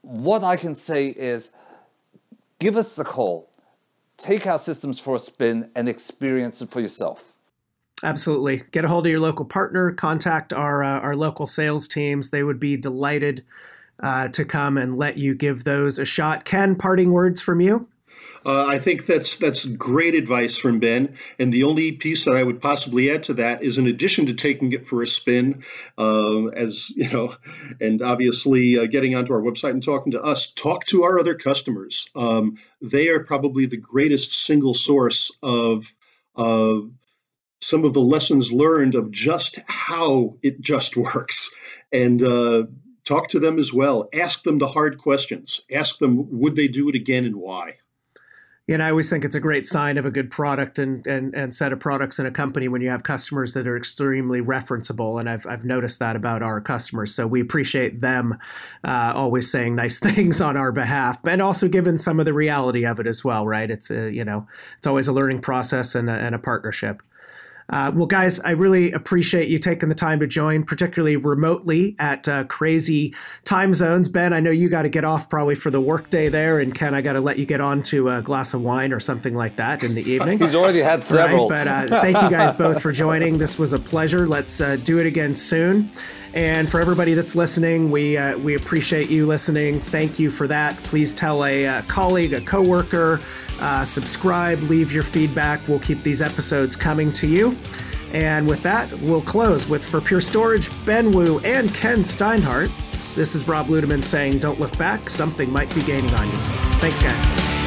what 0.00 0.42
I 0.42 0.56
can 0.56 0.74
say 0.74 1.08
is 1.08 1.50
give 2.60 2.78
us 2.78 2.98
a 2.98 3.04
call 3.04 3.51
take 4.16 4.46
our 4.46 4.58
systems 4.58 4.98
for 4.98 5.16
a 5.16 5.18
spin 5.18 5.70
and 5.74 5.88
experience 5.88 6.62
it 6.62 6.70
for 6.70 6.80
yourself. 6.80 7.32
Absolutely. 8.04 8.64
Get 8.72 8.84
a 8.84 8.88
hold 8.88 9.06
of 9.06 9.10
your 9.10 9.20
local 9.20 9.44
partner, 9.44 9.92
contact 9.92 10.52
our, 10.52 10.82
uh, 10.82 11.00
our 11.00 11.14
local 11.14 11.46
sales 11.46 11.86
teams. 11.86 12.30
They 12.30 12.42
would 12.42 12.58
be 12.58 12.76
delighted 12.76 13.44
uh, 14.02 14.28
to 14.28 14.44
come 14.44 14.76
and 14.76 14.96
let 14.96 15.18
you 15.18 15.34
give 15.34 15.64
those 15.64 15.98
a 15.98 16.04
shot. 16.04 16.44
Ken, 16.44 16.74
parting 16.74 17.12
words 17.12 17.40
from 17.40 17.60
you? 17.60 17.86
Uh, 18.44 18.66
I 18.66 18.78
think 18.78 19.06
that's 19.06 19.36
that's 19.36 19.64
great 19.64 20.14
advice 20.14 20.58
from 20.58 20.80
Ben. 20.80 21.16
And 21.38 21.52
the 21.52 21.64
only 21.64 21.92
piece 21.92 22.24
that 22.24 22.34
I 22.34 22.42
would 22.42 22.60
possibly 22.60 23.10
add 23.10 23.24
to 23.24 23.34
that 23.34 23.62
is, 23.62 23.78
in 23.78 23.86
addition 23.86 24.26
to 24.26 24.34
taking 24.34 24.72
it 24.72 24.86
for 24.86 25.02
a 25.02 25.06
spin, 25.06 25.62
uh, 25.96 26.46
as 26.46 26.90
you 26.90 27.10
know, 27.10 27.34
and 27.80 28.02
obviously 28.02 28.78
uh, 28.78 28.86
getting 28.86 29.14
onto 29.14 29.32
our 29.32 29.40
website 29.40 29.70
and 29.70 29.82
talking 29.82 30.12
to 30.12 30.22
us, 30.22 30.52
talk 30.52 30.84
to 30.86 31.04
our 31.04 31.18
other 31.18 31.34
customers. 31.34 32.10
Um, 32.14 32.58
they 32.80 33.08
are 33.08 33.20
probably 33.20 33.66
the 33.66 33.76
greatest 33.76 34.34
single 34.34 34.74
source 34.74 35.36
of 35.42 35.92
some 37.62 37.84
of 37.84 37.94
the 37.94 38.00
lessons 38.00 38.52
learned 38.52 38.96
of 38.96 39.10
just 39.10 39.58
how 39.66 40.36
it 40.42 40.60
just 40.60 40.96
works 41.14 41.54
and 41.92 42.22
uh, 42.22 42.64
talk 43.04 43.28
to 43.28 43.40
them 43.40 43.58
as 43.58 43.72
well. 43.72 44.08
Ask 44.12 44.42
them 44.42 44.58
the 44.58 44.66
hard 44.66 44.98
questions. 44.98 45.64
Ask 45.72 45.98
them, 45.98 46.40
would 46.40 46.56
they 46.56 46.68
do 46.68 46.88
it 46.88 46.94
again 46.94 47.24
and 47.24 47.36
why? 47.36 47.78
Know, 48.78 48.84
I 48.84 48.90
always 48.90 49.10
think 49.10 49.24
it's 49.24 49.34
a 49.34 49.40
great 49.40 49.66
sign 49.66 49.98
of 49.98 50.06
a 50.06 50.10
good 50.10 50.30
product 50.30 50.78
and, 50.78 51.06
and, 51.06 51.34
and 51.34 51.54
set 51.54 51.72
of 51.72 51.80
products 51.80 52.18
in 52.18 52.26
a 52.26 52.30
company 52.30 52.68
when 52.68 52.80
you 52.80 52.90
have 52.90 53.02
customers 53.02 53.54
that 53.54 53.66
are 53.66 53.76
extremely 53.76 54.40
referenceable. 54.40 55.18
And 55.18 55.28
I've, 55.28 55.46
I've 55.46 55.64
noticed 55.64 55.98
that 55.98 56.16
about 56.16 56.42
our 56.42 56.60
customers. 56.60 57.14
So 57.14 57.26
we 57.26 57.40
appreciate 57.40 58.00
them 58.00 58.38
uh, 58.84 59.12
always 59.14 59.50
saying 59.50 59.74
nice 59.74 59.98
things 60.00 60.40
on 60.40 60.56
our 60.56 60.72
behalf, 60.72 61.24
and 61.24 61.42
also 61.42 61.68
given 61.68 61.98
some 61.98 62.20
of 62.20 62.26
the 62.26 62.34
reality 62.34 62.84
of 62.86 63.00
it 63.00 63.06
as 63.06 63.24
well, 63.24 63.46
right? 63.46 63.70
It's 63.70 63.90
a, 63.90 64.10
you 64.10 64.24
know, 64.24 64.46
it's 64.78 64.86
always 64.86 65.08
a 65.08 65.12
learning 65.12 65.40
process 65.40 65.94
and 65.94 66.08
a, 66.08 66.14
and 66.14 66.34
a 66.34 66.38
partnership. 66.38 67.02
Uh, 67.72 67.90
well, 67.94 68.06
guys, 68.06 68.38
I 68.40 68.50
really 68.50 68.92
appreciate 68.92 69.48
you 69.48 69.58
taking 69.58 69.88
the 69.88 69.94
time 69.94 70.20
to 70.20 70.26
join, 70.26 70.62
particularly 70.62 71.16
remotely 71.16 71.96
at 71.98 72.28
uh, 72.28 72.44
crazy 72.44 73.14
time 73.44 73.72
zones. 73.72 74.10
Ben, 74.10 74.34
I 74.34 74.40
know 74.40 74.50
you 74.50 74.68
got 74.68 74.82
to 74.82 74.90
get 74.90 75.04
off 75.04 75.30
probably 75.30 75.54
for 75.54 75.70
the 75.70 75.80
workday 75.80 76.28
there, 76.28 76.60
and 76.60 76.74
Ken, 76.74 76.94
I 76.94 77.00
got 77.00 77.14
to 77.14 77.20
let 77.20 77.38
you 77.38 77.46
get 77.46 77.62
on 77.62 77.82
to 77.84 78.10
a 78.10 78.20
glass 78.20 78.52
of 78.52 78.60
wine 78.60 78.92
or 78.92 79.00
something 79.00 79.34
like 79.34 79.56
that 79.56 79.82
in 79.82 79.94
the 79.94 80.02
evening. 80.02 80.38
He's 80.42 80.54
already 80.54 80.80
had 80.80 81.02
several. 81.02 81.48
Right? 81.48 81.64
But 81.64 81.92
uh, 81.92 82.00
thank 82.02 82.20
you 82.22 82.28
guys 82.28 82.52
both 82.52 82.82
for 82.82 82.92
joining. 82.92 83.38
This 83.38 83.58
was 83.58 83.72
a 83.72 83.78
pleasure. 83.78 84.28
Let's 84.28 84.60
uh, 84.60 84.76
do 84.76 84.98
it 84.98 85.06
again 85.06 85.34
soon. 85.34 85.90
And 86.34 86.70
for 86.70 86.80
everybody 86.80 87.14
that's 87.14 87.36
listening, 87.36 87.90
we 87.90 88.16
uh, 88.16 88.38
we 88.38 88.54
appreciate 88.54 89.10
you 89.10 89.26
listening. 89.26 89.80
Thank 89.80 90.18
you 90.18 90.30
for 90.30 90.46
that. 90.46 90.76
Please 90.78 91.12
tell 91.12 91.44
a, 91.44 91.64
a 91.64 91.70
uh, 91.70 91.82
colleague, 91.82 92.32
a 92.32 92.40
coworker, 92.40 93.20
uh, 93.60 93.84
subscribe, 93.84 94.60
leave 94.62 94.92
your 94.92 95.02
feedback. 95.02 95.66
We'll 95.68 95.80
keep 95.80 96.02
these 96.02 96.22
episodes 96.22 96.74
coming 96.74 97.12
to 97.14 97.26
you. 97.26 97.56
And 98.12 98.46
with 98.46 98.62
that, 98.62 98.90
we'll 99.00 99.22
close 99.22 99.68
with 99.68 99.84
for 99.84 100.00
Pure 100.00 100.22
Storage, 100.22 100.70
Ben 100.84 101.12
Woo 101.12 101.38
and 101.40 101.72
Ken 101.74 101.98
Steinhardt. 101.98 102.70
This 103.14 103.34
is 103.34 103.46
Rob 103.46 103.66
Ludeman 103.66 104.02
saying, 104.02 104.38
"Don't 104.38 104.58
look 104.58 104.76
back. 104.78 105.10
Something 105.10 105.52
might 105.52 105.72
be 105.74 105.82
gaining 105.82 106.14
on 106.14 106.26
you." 106.26 106.36
Thanks, 106.80 107.02
guys. 107.02 107.61